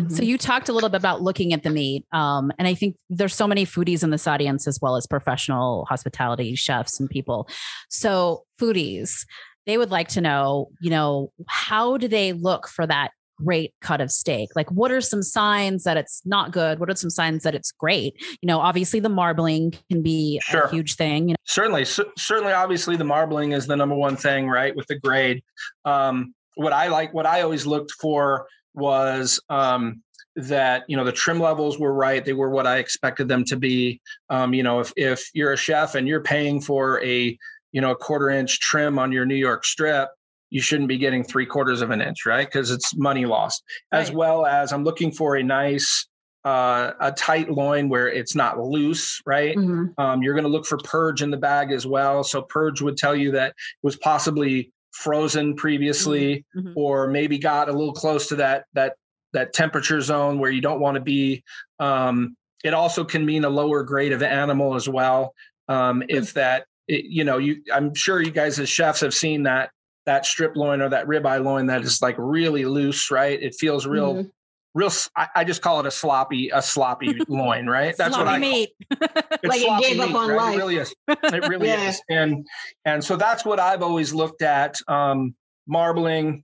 So 0.07 0.23
you 0.23 0.37
talked 0.37 0.69
a 0.69 0.73
little 0.73 0.87
bit 0.87 0.97
about 0.97 1.21
looking 1.21 1.51
at 1.51 1.63
the 1.63 1.69
meat, 1.69 2.05
um, 2.13 2.53
and 2.57 2.69
I 2.69 2.73
think 2.73 2.95
there's 3.09 3.35
so 3.35 3.45
many 3.47 3.65
foodies 3.65 4.01
in 4.01 4.11
this 4.11 4.25
audience 4.27 4.65
as 4.65 4.79
well 4.81 4.95
as 4.95 5.05
professional 5.05 5.85
hospitality 5.89 6.55
chefs 6.55 7.01
and 7.01 7.09
people. 7.09 7.49
So 7.89 8.45
foodies, 8.61 9.25
they 9.65 9.77
would 9.77 9.91
like 9.91 10.07
to 10.09 10.21
know, 10.21 10.69
you 10.79 10.89
know, 10.89 11.33
how 11.49 11.97
do 11.97 12.07
they 12.07 12.31
look 12.31 12.69
for 12.69 12.87
that 12.87 13.11
great 13.43 13.73
cut 13.81 13.99
of 13.99 14.09
steak? 14.09 14.47
Like, 14.55 14.71
what 14.71 14.89
are 14.89 15.01
some 15.01 15.21
signs 15.21 15.83
that 15.83 15.97
it's 15.97 16.21
not 16.25 16.51
good? 16.53 16.79
What 16.79 16.89
are 16.89 16.95
some 16.95 17.09
signs 17.09 17.43
that 17.43 17.53
it's 17.53 17.71
great? 17.73 18.13
You 18.41 18.47
know, 18.47 18.59
obviously 18.61 19.01
the 19.01 19.09
marbling 19.09 19.73
can 19.91 20.01
be 20.01 20.39
Sure. 20.45 20.61
a 20.61 20.71
huge 20.71 20.95
thing. 20.95 21.27
You 21.27 21.33
know, 21.33 21.37
certainly 21.43 21.83
c- 21.83 22.03
certainly 22.17 22.53
obviously 22.53 22.95
the 22.95 23.03
marbling 23.03 23.51
is 23.51 23.67
the 23.67 23.75
number 23.75 23.95
one 23.95 24.15
thing 24.15 24.47
right 24.47 24.73
with 24.73 24.87
the 24.87 24.97
grade 24.97 25.43
um, 25.83 26.33
what 26.55 26.73
i 26.73 26.87
like 26.87 27.13
what 27.13 27.25
i 27.25 27.41
always 27.41 27.65
looked 27.65 27.91
for 27.91 28.47
was 28.73 29.39
um, 29.49 30.01
that 30.35 30.83
you 30.87 30.97
know 30.97 31.03
the 31.03 31.11
trim 31.11 31.39
levels 31.39 31.77
were 31.77 31.93
right 31.93 32.25
they 32.25 32.33
were 32.33 32.49
what 32.49 32.65
i 32.65 32.77
expected 32.77 33.27
them 33.27 33.43
to 33.45 33.55
be. 33.55 34.01
Um, 34.29 34.53
you 34.53 34.63
know 34.63 34.79
if 34.79 34.91
if 34.97 35.29
you're 35.33 35.53
a 35.53 35.57
chef 35.57 35.93
and 35.95 36.07
you're 36.07 36.23
paying 36.23 36.59
for 36.61 37.03
a 37.03 37.37
you 37.71 37.81
know 37.81 37.91
a 37.91 37.95
quarter 37.95 38.29
inch 38.29 38.59
trim 38.59 38.97
on 38.97 39.11
your 39.11 39.25
new 39.25 39.35
york 39.35 39.63
strip 39.65 40.09
you 40.49 40.61
shouldn't 40.61 40.87
be 40.87 40.97
getting 40.99 41.23
three 41.23 41.45
quarters 41.47 41.81
of 41.81 41.89
an 41.89 41.99
inch 42.01 42.25
right? 42.27 42.45
Because 42.47 42.69
it's 42.69 42.95
money 42.95 43.25
lost. 43.25 43.63
As 43.91 44.11
well 44.11 44.45
as 44.45 44.71
i'm 44.73 44.83
looking 44.83 45.11
for 45.11 45.35
a 45.35 45.43
nice 45.43 46.07
uh, 46.45 46.91
a 46.99 47.11
tight 47.11 47.49
loin 47.49 47.87
where 47.87 48.09
it's 48.09 48.35
not 48.35 48.59
loose 48.59 49.21
right? 49.25 49.55
Mhm. 49.55 49.93
um, 49.97 50.21
you're 50.21 50.33
going 50.33 50.43
to 50.43 50.49
look 50.49 50.65
for 50.65 50.77
purge 50.79 51.21
in 51.21 51.31
the 51.31 51.37
bag 51.37 51.71
as 51.71 51.87
well. 51.87 52.23
So 52.23 52.41
purge 52.41 52.81
would 52.81 52.97
tell 52.97 53.15
you 53.15 53.31
that 53.31 53.49
it 53.51 53.55
was 53.81 53.95
possibly 53.95 54.71
frozen 54.93 55.55
previously, 55.55 56.45
Mhm. 56.55 56.73
or 56.75 57.07
maybe 57.07 57.37
got 57.37 57.67
a 57.69 57.73
little 57.73 57.93
close 57.93 58.27
to 58.27 58.35
that 58.37 58.65
that 58.73 58.95
that 59.33 59.51
temperature 59.53 59.99
zone 59.99 60.37
where 60.39 60.51
you 60.51 60.61
don't 60.61 60.79
want 60.79 60.95
to 60.95 61.01
be. 61.01 61.43
Um, 61.79 62.37
it 62.63 62.73
also 62.73 63.03
can 63.03 63.25
mean 63.25 63.43
a 63.43 63.49
lower 63.49 63.83
grade 63.83 64.13
of 64.13 64.21
animal 64.21 64.75
as 64.75 64.87
well. 64.87 65.33
Um, 65.67 66.03
if 66.07 66.33
that, 66.35 66.65
it, 66.87 67.05
you 67.05 67.23
know, 67.23 67.39
you 67.39 67.63
I'm 67.73 67.95
sure 67.95 68.21
you 68.21 68.29
guys 68.31 68.59
as 68.59 68.69
chefs 68.69 69.01
have 69.01 69.13
seen 69.13 69.43
that 69.43 69.71
that 70.05 70.25
strip 70.25 70.55
loin 70.55 70.81
or 70.81 70.89
that 70.89 71.07
ribeye 71.07 71.43
loin 71.43 71.65
that 71.67 71.81
is 71.81 72.01
like 72.01 72.15
really 72.19 72.65
loose, 72.65 73.09
right? 73.09 73.41
It 73.41 73.55
feels 73.55 73.87
real. 73.87 74.15
Mhm. 74.15 74.31
Real, 74.75 74.89
I 75.15 75.43
just 75.43 75.61
call 75.61 75.79
it 75.81 75.85
a 75.85 75.91
sloppy, 75.91 76.49
a 76.49 76.61
sloppy 76.61 77.19
loin, 77.27 77.67
right? 77.67 77.95
That's 77.95 78.17
what 78.17 78.27
I 78.27 78.39
call 78.39 78.49
meat. 78.49 78.69
Like 79.43 79.59
it 79.59 79.65
sloppy 79.65 79.83
gave 79.87 79.99
up 79.99 80.07
meat, 80.09 80.15
on 80.15 80.29
right? 80.29 80.37
life. 80.37 80.53
It 80.53 80.57
really 80.57 80.77
is. 80.77 80.95
It 81.07 81.43
really 81.49 81.67
Yeah. 81.67 81.89
is. 81.89 82.01
And 82.09 82.47
and 82.85 83.03
so 83.03 83.15
that's 83.15 83.45
what 83.45 83.59
I've 83.59 83.83
always 83.83 84.13
looked 84.13 84.41
at. 84.41 84.77
Um, 84.87 85.35
marbling, 85.67 86.43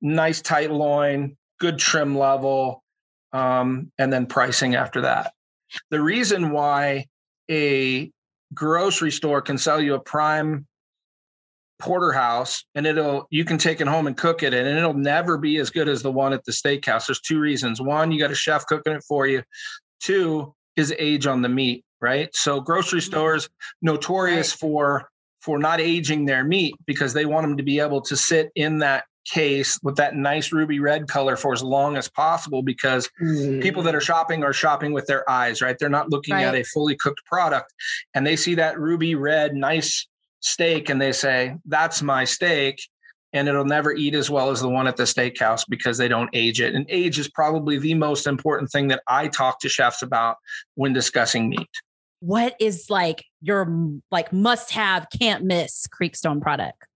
nice 0.00 0.40
tight 0.40 0.70
loin, 0.70 1.36
good 1.60 1.78
trim 1.78 2.16
level, 2.16 2.82
um, 3.32 3.90
and 3.98 4.12
then 4.12 4.26
pricing 4.26 4.74
after 4.74 5.02
that. 5.02 5.32
The 5.90 6.00
reason 6.00 6.50
why 6.50 7.06
a 7.50 8.10
grocery 8.54 9.10
store 9.10 9.42
can 9.42 9.58
sell 9.58 9.80
you 9.80 9.94
a 9.94 10.00
prime 10.00 10.66
porterhouse 11.78 12.64
and 12.74 12.86
it'll 12.86 13.26
you 13.30 13.44
can 13.44 13.58
take 13.58 13.80
it 13.80 13.86
home 13.86 14.06
and 14.06 14.16
cook 14.16 14.42
it 14.42 14.54
and 14.54 14.66
it'll 14.66 14.94
never 14.94 15.36
be 15.36 15.58
as 15.58 15.70
good 15.70 15.88
as 15.88 16.02
the 16.02 16.10
one 16.10 16.32
at 16.32 16.44
the 16.44 16.52
steakhouse. 16.52 17.06
There's 17.06 17.20
two 17.20 17.38
reasons. 17.38 17.80
One 17.80 18.12
you 18.12 18.18
got 18.18 18.30
a 18.30 18.36
chef 18.36 18.66
cooking 18.66 18.94
it 18.94 19.04
for 19.06 19.26
you. 19.26 19.42
Two 20.00 20.54
is 20.76 20.94
age 20.98 21.26
on 21.26 21.42
the 21.42 21.48
meat 21.48 21.84
right? 22.00 22.28
So 22.34 22.60
grocery 22.60 23.00
mm-hmm. 23.00 23.10
stores 23.10 23.48
notorious 23.82 24.52
for 24.52 25.08
for 25.40 25.58
not 25.58 25.80
aging 25.80 26.26
their 26.26 26.44
meat 26.44 26.74
because 26.86 27.12
they 27.12 27.24
want 27.24 27.46
them 27.46 27.56
to 27.56 27.62
be 27.62 27.78
able 27.78 28.00
to 28.02 28.16
sit 28.16 28.50
in 28.56 28.78
that 28.78 29.04
case 29.26 29.78
with 29.82 29.96
that 29.96 30.14
nice 30.14 30.52
ruby 30.52 30.78
red 30.78 31.08
color 31.08 31.36
for 31.36 31.52
as 31.52 31.62
long 31.62 31.96
as 31.96 32.08
possible 32.08 32.62
because 32.62 33.08
people 33.60 33.82
that 33.82 33.92
mm. 33.92 33.96
are 33.96 34.00
shopping 34.00 34.44
are 34.44 34.52
shopping 34.52 34.92
with 34.92 35.06
their 35.06 35.28
eyes 35.28 35.60
right? 35.60 35.76
They're 35.78 35.88
not 35.88 36.10
looking 36.10 36.34
at 36.34 36.54
a 36.54 36.62
fully 36.62 36.96
cooked 36.96 37.24
product 37.26 37.72
and 38.14 38.24
they 38.24 38.36
see 38.36 38.54
that 38.54 38.78
ruby 38.78 39.16
red 39.16 39.54
nice 39.54 40.06
steak 40.40 40.88
and 40.88 41.00
they 41.00 41.12
say 41.12 41.54
that's 41.66 42.02
my 42.02 42.24
steak 42.24 42.80
and 43.32 43.48
it'll 43.48 43.64
never 43.64 43.92
eat 43.92 44.14
as 44.14 44.30
well 44.30 44.50
as 44.50 44.60
the 44.60 44.68
one 44.68 44.86
at 44.86 44.96
the 44.96 45.02
steakhouse 45.02 45.64
because 45.68 45.98
they 45.98 46.08
don't 46.08 46.30
age 46.32 46.60
it 46.60 46.74
and 46.74 46.86
age 46.88 47.18
is 47.18 47.28
probably 47.28 47.78
the 47.78 47.94
most 47.94 48.26
important 48.26 48.70
thing 48.70 48.88
that 48.88 49.02
i 49.08 49.26
talk 49.28 49.58
to 49.60 49.68
chefs 49.68 50.02
about 50.02 50.36
when 50.74 50.92
discussing 50.92 51.48
meat 51.48 51.68
What 52.20 52.54
is 52.60 52.86
like 52.88 53.24
your 53.42 53.66
like 54.10 54.32
must 54.32 54.70
have, 54.72 55.06
can't 55.16 55.44
miss 55.44 55.86
Creekstone 55.86 56.40
product? 56.40 56.86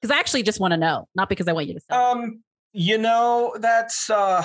Because 0.00 0.14
I 0.14 0.18
actually 0.18 0.42
just 0.42 0.60
want 0.60 0.72
to 0.72 0.76
know, 0.76 1.08
not 1.14 1.28
because 1.28 1.48
I 1.48 1.52
want 1.52 1.66
you 1.68 1.74
to 1.74 1.80
sell. 1.80 2.04
um 2.12 2.42
you 2.72 2.98
know 2.98 3.54
that's 3.60 4.10
uh 4.10 4.44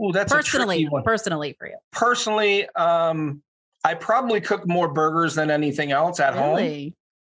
ooh, 0.00 0.10
that's 0.12 0.32
personally, 0.32 0.88
personally 1.04 1.54
for 1.58 1.68
you. 1.68 1.76
personally 1.92 2.66
um 2.70 3.42
i 3.84 3.92
probably 3.92 4.40
cook 4.40 4.66
more 4.66 4.88
burgers 4.88 5.34
than 5.34 5.50
anything 5.50 5.92
else 5.92 6.18
at 6.18 6.34
home 6.34 6.56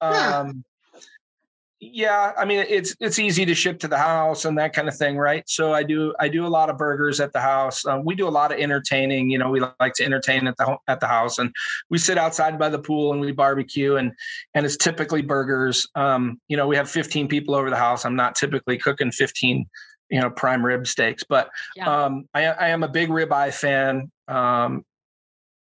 Huh. 0.02 0.40
um 0.46 0.64
yeah 1.80 2.33
i 2.38 2.44
mean 2.46 2.64
it's 2.68 2.96
it's 3.00 3.18
easy 3.18 3.44
to 3.44 3.54
ship 3.54 3.78
to 3.78 3.88
the 3.88 3.98
house 3.98 4.46
and 4.46 4.57
that 4.57 4.72
kind 4.72 4.88
of 4.88 4.96
thing 4.96 5.18
right? 5.18 5.46
So 5.46 5.74
i 5.74 5.83
do 5.83 6.14
i 6.18 6.28
do 6.28 6.46
a 6.46 6.48
lot 6.48 6.70
of 6.70 6.78
burgers 6.78 7.20
at 7.20 7.33
the 7.33 7.40
house. 7.40 7.85
Um, 7.85 8.04
we 8.04 8.14
do 8.14 8.26
a 8.26 8.30
lot 8.30 8.52
of 8.52 8.59
entertaining 8.59 9.28
you 9.28 9.38
know 9.38 9.50
we 9.50 9.61
like 9.80 9.92
to 9.94 10.04
entertain 10.04 10.46
at 10.46 10.57
the 10.57 10.76
at 10.88 11.00
the 11.00 11.07
house 11.07 11.38
and 11.38 11.52
we 11.90 11.98
sit 11.98 12.16
outside 12.16 12.59
by 12.59 12.70
the 12.70 12.78
pool 12.78 13.12
and 13.12 13.20
we 13.20 13.33
barbecue 13.33 13.96
and 13.96 14.12
and 14.54 14.64
it's 14.64 14.76
typically 14.78 15.20
burgers. 15.20 15.87
Um 15.94 16.40
you 16.48 16.57
know 16.57 16.66
we 16.66 16.76
have 16.76 16.88
15 16.88 17.28
people 17.28 17.54
over 17.54 17.68
the 17.68 17.76
house. 17.76 18.04
I'm 18.07 18.16
not 18.16 18.35
typically 18.35 18.78
cooking 18.78 19.11
15 19.12 19.66
you 20.11 20.20
know 20.20 20.30
prime 20.30 20.64
rib 20.64 20.87
steaks 20.87 21.24
but 21.28 21.48
Yeah. 21.76 22.04
um 22.04 22.28
i, 22.35 22.44
I 22.44 22.68
am 22.68 22.83
a 22.83 22.88
big 22.88 23.09
ribeye 23.11 23.52
fan. 23.52 24.11
Um 24.28 24.85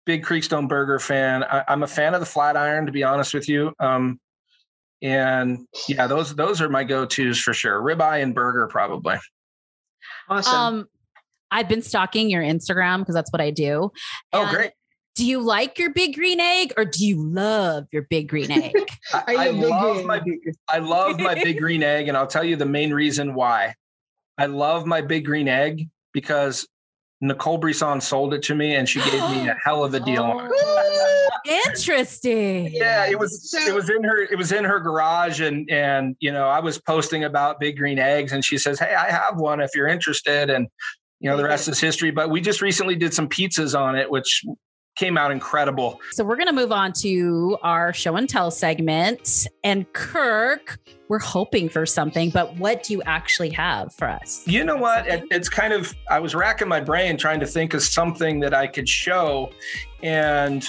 big 0.06 0.24
creekstone 0.24 0.68
burger 0.68 1.00
fan 1.00 1.44
I, 1.44 1.64
i'm 1.68 1.84
a 1.84 1.88
fan 1.88 2.14
of 2.14 2.20
the 2.20 2.26
flat 2.26 2.58
iron 2.58 2.86
to 2.86 2.92
be 2.92 3.04
honest 3.04 3.34
with 3.34 3.48
you 3.48 3.74
um 3.80 4.20
and 5.04 5.68
yeah, 5.90 6.08
those 6.08 6.34
those 6.36 6.62
are 6.62 6.70
my 6.70 6.86
go-tos 6.86 7.38
for 7.38 7.54
sure. 7.54 7.82
Ribeye 7.82 8.24
and 8.24 8.34
burger 8.34 8.68
probably. 8.68 9.18
Awesome. 10.30 10.54
Um, 10.56 10.86
I've 11.52 11.68
been 11.68 11.82
stalking 11.82 12.30
your 12.30 12.42
Instagram 12.42 13.00
because 13.00 13.14
that's 13.14 13.32
what 13.32 13.42
I 13.42 13.52
do. 13.52 13.92
Oh, 14.32 14.42
And 14.44 14.50
great. 14.50 14.72
Do 15.16 15.26
you 15.26 15.42
like 15.42 15.78
your 15.78 15.92
big 15.94 16.16
green 16.16 16.40
egg 16.40 16.74
or 16.78 16.86
do 16.86 17.06
you 17.06 17.22
love 17.22 17.86
your 17.92 18.04
big 18.10 18.30
green 18.30 18.50
egg? 18.52 18.74
I, 19.14 19.24
Are 19.28 19.34
you 19.34 19.40
I 19.40 19.46
a 19.46 19.52
big 19.54 19.70
love 19.70 19.96
green? 19.96 20.08
my 20.08 20.22
I 20.70 20.78
love 20.80 21.20
my 21.20 21.36
big 21.36 21.58
green 21.60 21.84
egg, 21.84 22.08
and 22.08 22.16
I'll 22.16 22.26
tell 22.26 22.44
you 22.46 22.56
the 22.56 22.66
main 22.66 22.94
reason 22.94 23.34
why. 23.36 23.76
I 24.38 24.46
love 24.46 24.86
my 24.88 25.02
big 25.02 25.26
green 25.26 25.50
egg 25.50 25.90
because 26.14 26.66
Nicole 27.24 27.58
Brisson 27.58 28.02
sold 28.02 28.34
it 28.34 28.44
to 28.44 28.56
me, 28.56 28.76
and 28.76 28.88
she 28.88 29.00
gave 29.00 29.14
me 29.32 29.48
a 29.48 29.56
hell 29.64 29.84
of 29.84 29.94
a 29.94 30.00
deal. 30.02 30.24
Oh, 30.44 31.30
interesting. 31.66 32.70
Yeah, 32.74 33.06
it 33.08 33.18
was 33.18 33.50
So- 33.50 33.60
it 33.60 33.74
was 33.74 33.90
in 33.90 34.04
her 34.04 34.22
it 34.24 34.38
was 34.38 34.52
in 34.52 34.64
her 34.66 34.80
garage, 34.80 35.40
and 35.40 35.70
and 35.72 36.16
you 36.20 36.32
know 36.32 36.48
I 36.48 36.60
was 36.60 36.78
posting 36.80 37.24
about 37.24 37.60
big 37.60 37.78
green 37.78 37.98
eggs, 38.00 38.32
and 38.34 38.44
she 38.44 38.58
says, 38.58 38.78
"Hey, 38.80 38.94
I 38.94 39.10
have 39.10 39.38
one 39.38 39.62
if 39.62 39.72
you're 39.74 39.88
interested," 39.88 40.50
and 40.50 40.68
you 41.20 41.30
know 41.30 41.38
the 41.38 41.46
rest 41.46 41.68
is 41.70 41.80
history. 41.80 42.12
But 42.12 42.30
we 42.30 42.42
just 42.42 42.62
recently 42.62 42.96
did 42.96 43.14
some 43.14 43.30
pizzas 43.30 43.78
on 43.80 43.96
it, 43.96 44.10
which 44.12 44.44
came 44.96 45.18
out 45.18 45.32
incredible. 45.32 46.00
So 46.12 46.24
we're 46.24 46.36
going 46.36 46.48
to 46.48 46.54
move 46.54 46.72
on 46.72 46.94
to 46.94 47.58
our 47.64 47.94
show 47.94 48.16
and 48.16 48.30
tell 48.30 48.52
segment. 48.52 49.48
And 49.64 49.92
Kirk, 49.94 50.80
we're 51.08 51.20
hoping 51.20 51.68
for 51.70 51.86
something, 51.86 52.30
but 52.30 52.56
what 52.58 52.84
do 52.84 52.94
you 52.94 53.02
actually 53.04 53.50
have 53.52 53.94
for 53.94 54.08
us? 54.08 54.48
You 54.48 54.64
know 54.64 54.78
what? 54.78 55.08
It, 55.08 55.24
it's 55.32 55.50
kind 55.50 55.74
of, 55.74 55.94
I 56.10 56.20
was 56.20 56.36
racking 56.36 56.68
my 56.68 56.80
brain 56.80 57.18
trying 57.18 57.40
to 57.40 57.48
think 57.48 57.74
of 57.74 57.82
something 57.82 58.40
that 58.42 58.54
I 58.54 58.68
could 58.68 58.88
show. 58.88 59.52
And 60.04 60.68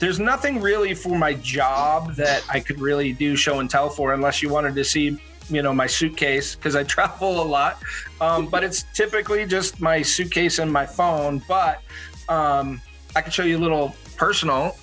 there's 0.00 0.18
nothing 0.18 0.60
really 0.60 0.94
for 0.94 1.16
my 1.16 1.34
job 1.34 2.14
that 2.16 2.44
I 2.48 2.60
could 2.60 2.80
really 2.80 3.12
do 3.12 3.36
show 3.36 3.60
and 3.60 3.70
tell 3.70 3.88
for 3.88 4.12
unless 4.12 4.42
you 4.42 4.50
wanted 4.50 4.74
to 4.74 4.84
see, 4.84 5.18
you 5.48 5.62
know, 5.62 5.72
my 5.72 5.86
suitcase 5.86 6.54
because 6.56 6.76
I 6.76 6.82
travel 6.84 7.40
a 7.40 7.44
lot. 7.44 7.78
Um, 8.20 8.46
but 8.46 8.64
it's 8.64 8.84
typically 8.94 9.46
just 9.46 9.80
my 9.80 10.02
suitcase 10.02 10.58
and 10.58 10.70
my 10.70 10.84
phone. 10.84 11.42
But 11.48 11.82
um, 12.28 12.80
I 13.16 13.20
can 13.20 13.32
show 13.32 13.44
you 13.44 13.58
a 13.58 13.58
little 13.58 13.94
personal 14.16 14.76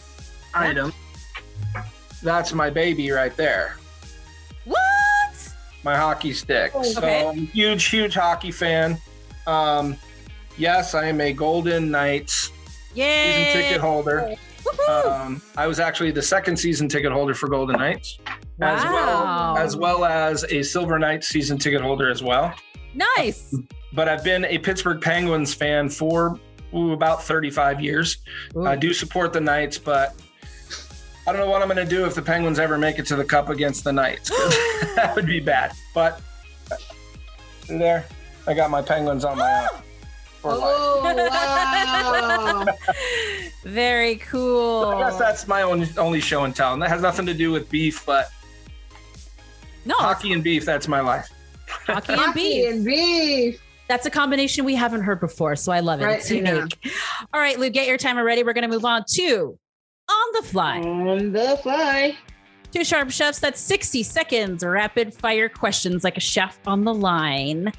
item. 0.54 0.94
That's 2.24 2.54
my 2.54 2.70
baby 2.70 3.12
right 3.12 3.36
there. 3.38 3.78
What? 4.66 4.78
my 5.84 5.96
hockey 5.96 6.34
stick. 6.34 6.72
Oh, 6.76 6.84
so 6.84 7.00
okay. 7.00 7.26
I'm 7.26 7.38
a 7.38 7.42
huge, 7.42 7.86
huge 7.86 8.14
hockey 8.14 8.52
fan. 8.52 8.98
Um, 9.46 9.96
yes, 10.58 10.94
I 10.94 11.06
am 11.06 11.22
a 11.22 11.32
Golden 11.32 11.90
Knights 11.90 12.52
Yay! 12.94 13.46
season 13.46 13.62
ticket 13.62 13.82
holder. 13.82 14.36
Um, 14.90 15.42
I 15.56 15.66
was 15.66 15.80
actually 15.80 16.12
the 16.12 16.22
second 16.22 16.58
season 16.58 16.90
ticket 16.90 17.14
holder 17.14 17.34
for 17.34 17.48
Golden 17.48 17.78
Knights, 17.78 18.20
as 18.60 18.84
well 18.84 19.58
as 19.58 19.78
well 19.78 20.04
as 20.04 20.44
a 20.50 20.62
Silver 20.62 21.00
Knights 21.00 21.30
season 21.30 21.58
ticket 21.58 21.82
holder 21.82 22.10
as 22.10 22.22
well. 22.22 22.54
nice. 22.94 23.56
But 23.94 24.10
I've 24.10 24.26
been 24.26 24.44
a 24.46 24.58
Pittsburgh 24.58 25.02
Penguins 25.02 25.54
fan 25.54 25.88
for 25.88 26.38
ooh, 26.74 26.94
about 26.94 27.24
35 27.24 27.82
years. 27.82 28.18
I 28.66 28.76
do 28.76 28.94
support 28.94 29.34
the 29.34 29.42
Knights, 29.42 29.78
but 29.78 30.16
I 31.28 31.34
don't 31.34 31.42
know 31.42 31.50
what 31.50 31.62
I'm 31.62 31.68
going 31.68 31.86
to 31.86 31.96
do 31.96 32.06
if 32.06 32.16
the 32.16 32.22
Penguins 32.22 32.58
ever 32.58 32.78
make 32.78 33.00
it 33.00 33.06
to 33.08 33.16
the 33.16 33.26
Cup 33.26 33.50
against 33.50 33.84
the 33.84 33.92
Knights. 33.92 34.30
that 34.96 35.14
would 35.16 35.26
be 35.26 35.40
bad. 35.42 35.74
But 35.94 36.22
uh, 36.72 36.76
there, 37.68 38.06
I 38.48 38.54
got 38.54 38.70
my 38.70 38.82
Penguins 38.82 39.26
on 39.26 39.38
my 39.38 39.68
own. 39.72 39.82
For 40.42 40.52
life. 40.54 40.62
Oh 40.62 41.30
wow! 41.32 42.66
Very 43.64 44.18
cool. 44.18 44.86
I 44.86 45.00
guess 45.10 45.18
that's 45.18 45.48
my 45.48 45.64
only 45.64 45.88
only 45.98 46.22
show 46.22 46.44
and 46.44 46.56
tell, 46.56 46.74
and 46.74 46.82
that 46.84 46.90
has 46.90 47.02
nothing 47.02 47.26
to 47.26 47.34
do 47.34 47.52
with 47.52 47.68
beef, 47.72 48.06
but 48.06 48.30
no 49.84 49.96
hockey 49.96 50.32
and 50.34 50.44
beef. 50.44 50.64
That's 50.64 50.88
my 50.88 51.00
life. 51.00 51.28
hockey 51.68 52.14
and 52.14 52.22
Hockey 52.22 52.66
and 52.68 52.86
beef. 52.86 53.60
That's 53.88 54.06
a 54.06 54.10
combination 54.10 54.66
we 54.66 54.76
haven't 54.76 55.02
heard 55.02 55.20
before, 55.20 55.56
so 55.56 55.72
I 55.72 55.80
love 55.80 56.02
it. 56.02 56.06
Right, 56.06 56.20
it's 56.20 56.30
yeah. 56.30 56.56
unique. 56.56 56.78
All 57.34 57.40
right, 57.40 57.58
Lou, 57.58 57.70
get 57.70 57.88
your 57.88 57.98
timer 57.98 58.24
ready. 58.24 58.44
We're 58.44 58.54
going 58.54 58.70
to 58.70 58.74
move 58.74 58.86
on 58.86 59.06
to 59.16 59.58
on 60.10 60.28
the 60.34 60.48
fly. 60.48 60.80
On 60.80 61.32
the 61.32 61.58
fly. 61.62 62.18
Two 62.72 62.84
sharp 62.84 63.12
chefs. 63.12 63.40
That's 63.40 63.60
60 63.62 64.04
seconds. 64.04 64.64
Rapid 64.64 65.14
fire 65.14 65.50
questions 65.50 66.04
like 66.04 66.18
a 66.18 66.22
chef 66.22 66.60
on 66.68 66.84
the 66.84 66.94
line. 66.94 67.72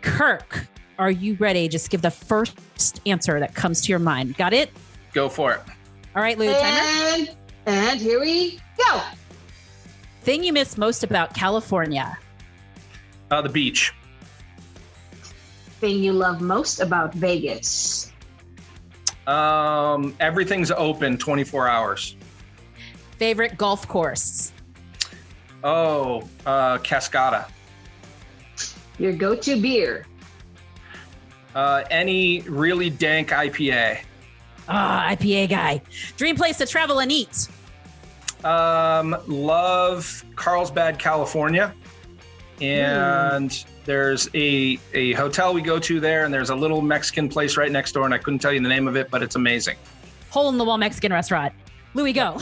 Kirk, 0.00 0.66
are 0.98 1.10
you 1.10 1.36
ready? 1.36 1.68
Just 1.68 1.90
give 1.90 2.02
the 2.02 2.10
first 2.10 3.00
answer 3.06 3.38
that 3.38 3.54
comes 3.54 3.80
to 3.82 3.88
your 3.90 3.98
mind. 3.98 4.36
Got 4.36 4.52
it? 4.52 4.70
Go 5.12 5.28
for 5.28 5.52
it. 5.52 5.60
All 6.16 6.22
right, 6.22 6.38
Lou, 6.38 6.46
timer. 6.46 6.64
And 6.64 7.36
and 7.66 8.00
here 8.00 8.20
we 8.20 8.60
go. 8.78 9.00
Thing 10.22 10.44
you 10.44 10.52
miss 10.52 10.78
most 10.78 11.04
about 11.04 11.34
California. 11.34 12.18
Uh, 13.30 13.42
the 13.42 13.48
beach. 13.48 13.92
Thing 15.80 16.02
you 16.02 16.12
love 16.12 16.40
most 16.40 16.80
about 16.80 17.14
Vegas. 17.14 18.12
Um, 19.26 20.14
everything's 20.20 20.70
open 20.70 21.18
24 21.18 21.68
hours. 21.68 22.16
Favorite 23.18 23.56
golf 23.56 23.86
course. 23.88 24.52
Oh, 25.62 26.28
uh, 26.44 26.78
Cascata. 26.78 27.48
Your 28.98 29.12
go-to 29.12 29.60
beer. 29.60 30.06
Uh, 31.54 31.84
any 31.90 32.40
really 32.42 32.90
dank 32.90 33.30
IPA. 33.30 34.00
Ah, 34.68 35.08
IPA 35.10 35.48
guy. 35.48 35.82
Dream 36.16 36.36
place 36.36 36.58
to 36.58 36.66
travel 36.66 37.00
and 37.00 37.10
eat. 37.10 37.48
Um, 38.44 39.16
love 39.26 40.24
Carlsbad, 40.36 40.98
California. 40.98 41.74
And 42.60 43.64
there's 43.84 44.28
a, 44.34 44.78
a 44.92 45.12
hotel 45.14 45.52
we 45.52 45.60
go 45.60 45.78
to 45.78 46.00
there, 46.00 46.24
and 46.24 46.32
there's 46.32 46.50
a 46.50 46.54
little 46.54 46.80
Mexican 46.82 47.28
place 47.28 47.56
right 47.56 47.70
next 47.70 47.92
door, 47.92 48.04
and 48.04 48.14
I 48.14 48.18
couldn't 48.18 48.38
tell 48.38 48.52
you 48.52 48.60
the 48.60 48.68
name 48.68 48.88
of 48.88 48.96
it, 48.96 49.10
but 49.10 49.22
it's 49.22 49.36
amazing. 49.36 49.76
Hole 50.30 50.48
in 50.48 50.58
the 50.58 50.64
wall 50.64 50.78
Mexican 50.78 51.12
restaurant. 51.12 51.52
Louis, 51.94 52.12
go. 52.12 52.38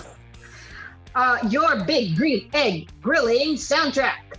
Uh, 1.15 1.39
your 1.51 1.85
big 1.85 2.17
green 2.17 2.49
egg 2.55 2.89
grilling 3.03 3.55
soundtrack. 3.55 4.37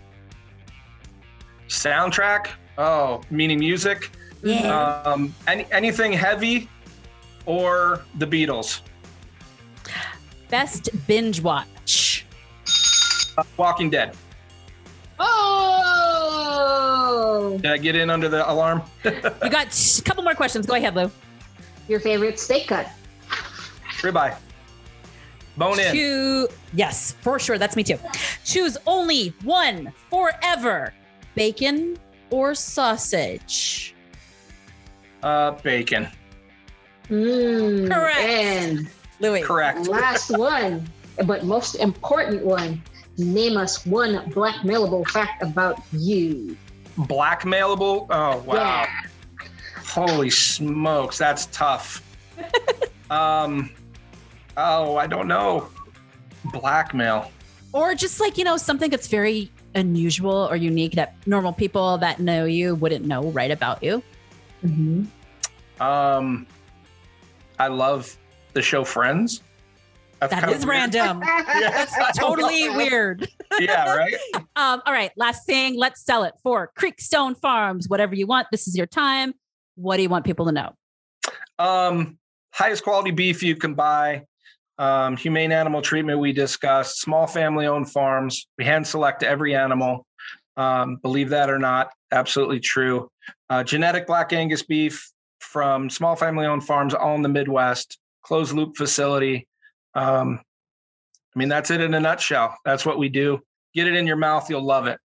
Soundtrack? 1.67 2.47
Oh, 2.77 3.21
meaning 3.29 3.59
music? 3.59 4.09
Yeah. 4.43 5.01
Um, 5.05 5.33
any, 5.47 5.65
anything 5.71 6.13
heavy 6.13 6.69
or 7.45 8.03
the 8.15 8.25
Beatles? 8.25 8.81
Best 10.49 10.89
binge 11.07 11.41
watch. 11.41 12.25
Uh, 13.37 13.43
Walking 13.57 13.89
Dead. 13.89 14.15
Oh! 16.25 17.57
Did 17.61 17.71
I 17.71 17.77
get 17.77 17.95
in 17.95 18.09
under 18.09 18.27
the 18.29 18.49
alarm? 18.49 18.81
You 19.03 19.11
got 19.49 19.67
a 19.99 20.01
couple 20.03 20.23
more 20.23 20.33
questions. 20.35 20.65
Go 20.65 20.75
ahead, 20.75 20.95
Lou. 20.95 21.11
Your 21.87 21.99
favorite 21.99 22.39
steak 22.39 22.67
cut. 22.67 22.87
Ribeye. 24.01 24.35
Bone 25.57 25.79
in. 25.79 25.93
Choo- 25.93 26.47
yes, 26.73 27.15
for 27.21 27.37
sure. 27.39 27.57
That's 27.57 27.75
me 27.75 27.83
too. 27.83 27.99
Choose 28.43 28.77
only 28.87 29.33
one 29.43 29.93
forever 30.09 30.93
bacon 31.35 31.97
or 32.31 32.55
sausage. 32.55 33.93
Uh, 35.21 35.51
bacon. 35.51 36.07
Mm, 37.09 37.87
Correct. 37.91 38.17
And 38.19 38.89
Louis. 39.19 39.43
Correct. 39.43 39.87
last 39.87 40.35
one, 40.37 40.89
but 41.25 41.43
most 41.45 41.75
important 41.75 42.43
one. 42.43 42.81
Name 43.17 43.57
us 43.57 43.85
one 43.85 44.15
blackmailable 44.31 45.07
fact 45.07 45.43
about 45.43 45.79
you. 45.91 46.57
Blackmailable? 46.97 48.07
Oh, 48.09 48.37
wow. 48.39 48.55
Yeah. 48.55 48.87
Holy 49.85 50.29
smokes, 50.29 51.17
that's 51.17 51.45
tough. 51.47 52.01
um, 53.11 53.69
oh, 54.57 54.95
I 54.95 55.05
don't 55.05 55.27
know. 55.27 55.69
Blackmail. 56.45 57.31
Or 57.73 57.93
just 57.95 58.19
like, 58.19 58.37
you 58.37 58.43
know, 58.43 58.57
something 58.57 58.89
that's 58.89 59.07
very 59.07 59.51
unusual 59.75 60.47
or 60.49 60.55
unique 60.55 60.93
that 60.93 61.15
normal 61.25 61.53
people 61.53 61.97
that 61.99 62.19
know 62.19 62.45
you 62.45 62.75
wouldn't 62.75 63.05
know 63.05 63.23
right 63.31 63.51
about 63.51 63.81
you. 63.83 64.01
Mhm. 64.63 65.07
Um, 65.79 66.47
I 67.59 67.67
love 67.67 68.15
the 68.53 68.61
show 68.61 68.83
Friends. 68.83 69.41
That's 70.29 70.41
That 70.41 70.49
is 70.51 70.65
weird. 70.65 70.93
random. 70.95 71.21
Yes, 71.59 71.93
don't 71.97 72.15
Totally 72.15 72.69
weird. 72.75 73.27
Yeah, 73.59 73.93
right. 73.93 74.13
Um, 74.55 74.81
all 74.85 74.93
right, 74.93 75.11
last 75.17 75.45
thing, 75.47 75.75
let's 75.77 76.03
sell 76.05 76.23
it 76.23 76.33
for 76.43 76.71
Creekstone 76.77 77.35
Farms. 77.39 77.89
Whatever 77.89 78.13
you 78.15 78.27
want, 78.27 78.47
this 78.51 78.67
is 78.67 78.77
your 78.77 78.85
time. 78.85 79.33
What 79.75 79.97
do 79.97 80.03
you 80.03 80.09
want 80.09 80.25
people 80.25 80.45
to 80.45 80.51
know? 80.51 80.73
Um, 81.57 82.17
highest 82.53 82.83
quality 82.83 83.11
beef 83.11 83.41
you 83.41 83.55
can 83.55 83.73
buy. 83.73 84.23
Um, 84.77 85.17
humane 85.17 85.51
animal 85.51 85.81
treatment 85.81 86.19
we 86.19 86.33
discussed. 86.33 86.99
Small 87.01 87.25
family 87.27 87.65
owned 87.65 87.91
farms. 87.91 88.47
We 88.57 88.65
hand 88.65 88.85
select 88.85 89.23
every 89.23 89.55
animal. 89.55 90.05
Um, 90.55 90.97
believe 90.97 91.29
that 91.29 91.49
or 91.49 91.57
not, 91.59 91.89
absolutely 92.11 92.59
true. 92.59 93.09
Uh, 93.49 93.63
genetic 93.63 94.05
black 94.05 94.33
Angus 94.33 94.61
beef 94.63 95.11
from 95.39 95.89
small 95.89 96.15
family 96.15 96.45
owned 96.45 96.63
farms 96.65 96.93
all 96.93 97.15
in 97.15 97.23
the 97.23 97.29
Midwest. 97.29 97.97
Closed 98.23 98.53
loop 98.53 98.77
facility. 98.77 99.47
Um, 99.95 100.39
I 101.35 101.39
mean, 101.39 101.49
that's 101.49 101.71
it 101.71 101.81
in 101.81 101.93
a 101.93 101.99
nutshell. 101.99 102.57
That's 102.65 102.85
what 102.85 102.97
we 102.97 103.09
do. 103.09 103.41
Get 103.73 103.87
it 103.87 103.95
in 103.95 104.05
your 104.05 104.17
mouth, 104.17 104.49
you'll 104.49 104.63
love 104.63 104.87
it. 104.87 104.99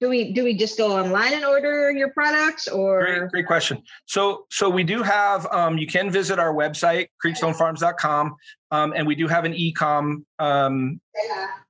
Do 0.00 0.08
we 0.08 0.32
do 0.32 0.44
we 0.44 0.54
just 0.54 0.78
go 0.78 0.98
online 0.98 1.34
and 1.34 1.44
order 1.44 1.90
your 1.90 2.10
products 2.10 2.68
or 2.68 3.04
Great, 3.04 3.30
great 3.30 3.46
question. 3.46 3.82
So, 4.06 4.46
so 4.50 4.70
we 4.70 4.82
do 4.82 5.02
have. 5.02 5.46
Um, 5.52 5.76
you 5.76 5.86
can 5.86 6.10
visit 6.10 6.38
our 6.38 6.54
website, 6.54 7.08
creekstonefarms.com, 7.22 8.34
um, 8.70 8.94
and 8.96 9.06
we 9.06 9.14
do 9.14 9.28
have 9.28 9.44
an 9.44 9.52
e-com 9.52 10.24
um, 10.38 11.02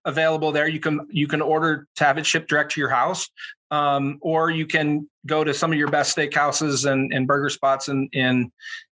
available 0.05 0.53
there. 0.53 0.69
You 0.69 0.79
can 0.79 1.01
you 1.11 1.27
can 1.27 1.43
order 1.43 1.89
to 1.97 2.05
have 2.05 2.19
it 2.19 2.27
shipped 2.27 2.49
direct 2.49 2.71
to 2.73 2.81
your 2.81 2.91
house, 2.91 3.29
um, 3.73 4.19
or 4.21 4.51
you 4.51 4.65
can 4.65 5.11
go 5.27 5.43
to 5.43 5.53
some 5.53 5.73
of 5.73 5.79
your 5.79 5.91
best 5.91 6.17
steakhouses 6.17 6.89
and, 6.89 7.13
and 7.13 7.27
burger 7.27 7.51
spots 7.51 7.89
in 7.89 8.09
in 8.13 8.53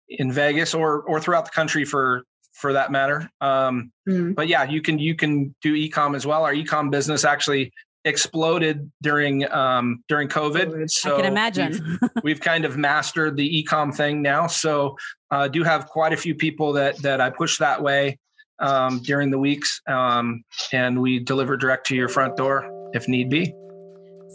in 0.10 0.32
Vegas 0.32 0.76
or 0.76 1.02
or 1.02 1.20
throughout 1.20 1.46
the 1.46 1.52
country 1.52 1.86
for 1.86 2.24
for 2.54 2.74
that 2.74 2.92
matter. 2.92 3.30
Um, 3.42 3.92
Mm. 4.08 4.36
but 4.36 4.48
yeah, 4.48 4.64
you 4.64 4.82
can 4.82 5.00
you 5.00 5.16
can 5.16 5.56
do 5.62 5.74
e-com 5.76 6.14
as 6.16 6.26
well. 6.26 6.44
Our 6.44 6.54
e-com 6.54 6.90
business 6.90 7.24
actually 7.24 7.72
exploded 8.06 8.92
during 9.02 9.50
um, 9.52 10.04
during 10.10 10.28
COVID. 10.28 10.90
So 10.90 11.14
I 11.16 11.22
can 11.22 11.32
imagine. 11.32 11.72
we've- 11.72 12.08
we've 12.24 12.40
kind 12.42 12.66
of 12.66 12.78
mastered 12.78 13.38
the 13.38 13.58
e-com 13.60 13.92
thing 13.92 14.22
now. 14.22 14.48
So 14.48 14.98
uh, 15.32 15.48
do 15.48 15.64
have 15.64 15.88
quite 15.88 16.12
a 16.14 16.18
few 16.18 16.36
people 16.36 16.74
that 16.74 16.98
that 17.02 17.22
I 17.22 17.30
push 17.30 17.58
that 17.60 17.82
way 17.82 18.20
um, 18.60 19.00
during 19.00 19.32
the 19.32 19.40
weeks, 19.40 19.82
um, 19.88 20.44
and 20.72 21.02
we 21.02 21.20
deliver 21.20 21.56
direct 21.58 21.88
to 21.88 21.96
your 21.96 22.10
front 22.10 22.36
door 22.38 22.70
if 22.94 23.08
need 23.08 23.30
be. 23.30 23.54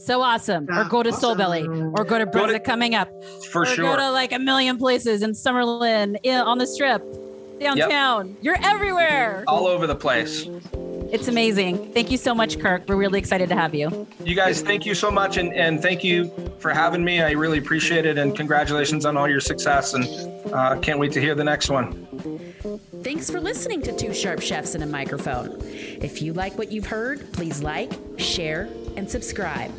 So 0.07 0.23
awesome. 0.23 0.67
Or 0.71 0.85
go 0.85 1.03
to 1.03 1.13
Soul 1.13 1.35
Belly 1.35 1.67
or 1.67 2.05
go 2.05 2.19
to 2.19 2.27
Go 2.27 2.59
coming 2.61 2.95
up. 2.95 3.09
For 3.51 3.63
or 3.63 3.67
sure. 3.67 3.85
go 3.85 3.97
to 3.97 4.11
like 4.13 4.33
a 4.33 4.39
million 4.39 4.79
places 4.79 5.23
in 5.23 5.33
Summerlin, 5.33 6.17
on 6.47 6.59
the 6.59 6.67
strip, 6.67 7.03
downtown. 7.61 8.37
You're 8.41 8.59
everywhere. 8.63 9.45
all 9.47 9.67
over 9.67 9.87
the 9.87 9.97
place. 9.97 10.49
It's 11.11 11.27
amazing. 11.27 11.93
Thank 11.95 12.11
you 12.11 12.19
so 12.19 12.35
much, 12.35 12.61
Kirk. 12.61 12.83
We're 12.87 12.97
really 12.97 13.19
excited 13.19 13.49
to 13.49 13.55
have 13.55 13.75
you. 13.75 14.07
You 14.25 14.35
guys, 14.35 14.61
thank 14.61 14.85
you 14.85 14.95
so 14.95 15.11
much, 15.11 15.39
and, 15.39 15.55
and 15.55 15.81
thank 15.81 16.05
you 16.05 16.31
for 16.59 16.71
having 16.71 17.03
me. 17.03 17.23
I 17.23 17.31
really 17.31 17.59
appreciate 17.59 18.05
it, 18.05 18.19
and 18.19 18.37
congratulations 18.37 19.07
on 19.07 19.17
all 19.17 19.27
your 19.27 19.41
success. 19.41 19.95
And 19.95 20.05
uh, 20.53 20.79
can't 20.81 20.99
wait 20.99 21.13
to 21.13 21.21
hear 21.21 21.35
the 21.35 21.45
next 21.45 21.71
one. 21.71 22.07
Thanks 23.03 23.31
for 23.31 23.41
listening 23.41 23.81
to 23.83 23.97
Two 23.97 24.13
Sharp 24.13 24.43
Chefs 24.43 24.75
and 24.75 24.85
a 24.85 24.87
Microphone. 24.87 25.59
If 25.63 26.21
you 26.21 26.35
like 26.35 26.59
what 26.59 26.71
you've 26.71 26.87
heard, 26.87 27.33
please 27.33 27.63
like, 27.63 27.93
share, 28.19 28.69
and 28.97 29.11
subscribe. 29.11 29.73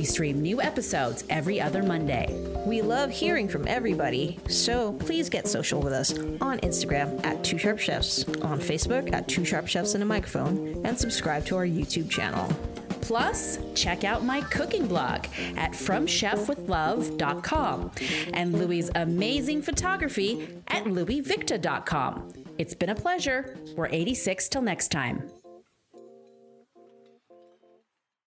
We 0.00 0.06
stream 0.06 0.40
new 0.40 0.62
episodes 0.62 1.24
every 1.28 1.60
other 1.60 1.82
Monday. 1.82 2.34
We 2.64 2.80
love 2.80 3.10
hearing 3.10 3.48
from 3.48 3.68
everybody, 3.68 4.38
so 4.48 4.94
please 4.94 5.28
get 5.28 5.46
social 5.46 5.82
with 5.82 5.92
us 5.92 6.18
on 6.40 6.58
Instagram 6.60 7.22
at 7.22 7.44
Two 7.44 7.58
Sharp 7.58 7.78
Chefs, 7.78 8.24
on 8.40 8.60
Facebook 8.60 9.12
at 9.12 9.28
Two 9.28 9.44
Sharp 9.44 9.68
Chefs 9.68 9.92
and 9.92 10.02
a 10.02 10.06
Microphone, 10.06 10.80
and 10.86 10.98
subscribe 10.98 11.44
to 11.44 11.56
our 11.56 11.66
YouTube 11.66 12.08
channel. 12.08 12.50
Plus, 13.02 13.58
check 13.74 14.04
out 14.04 14.24
my 14.24 14.40
cooking 14.40 14.86
blog 14.86 15.26
at 15.58 15.72
FromChefWithLove.com 15.72 17.90
and 18.32 18.58
Louie's 18.58 18.90
amazing 18.94 19.60
photography 19.60 20.48
at 20.68 20.84
LouieVicta.com. 20.84 22.32
It's 22.56 22.74
been 22.74 22.88
a 22.88 22.94
pleasure. 22.94 23.54
We're 23.76 23.88
86 23.88 24.48
till 24.48 24.62
next 24.62 24.90
time. 24.90 25.30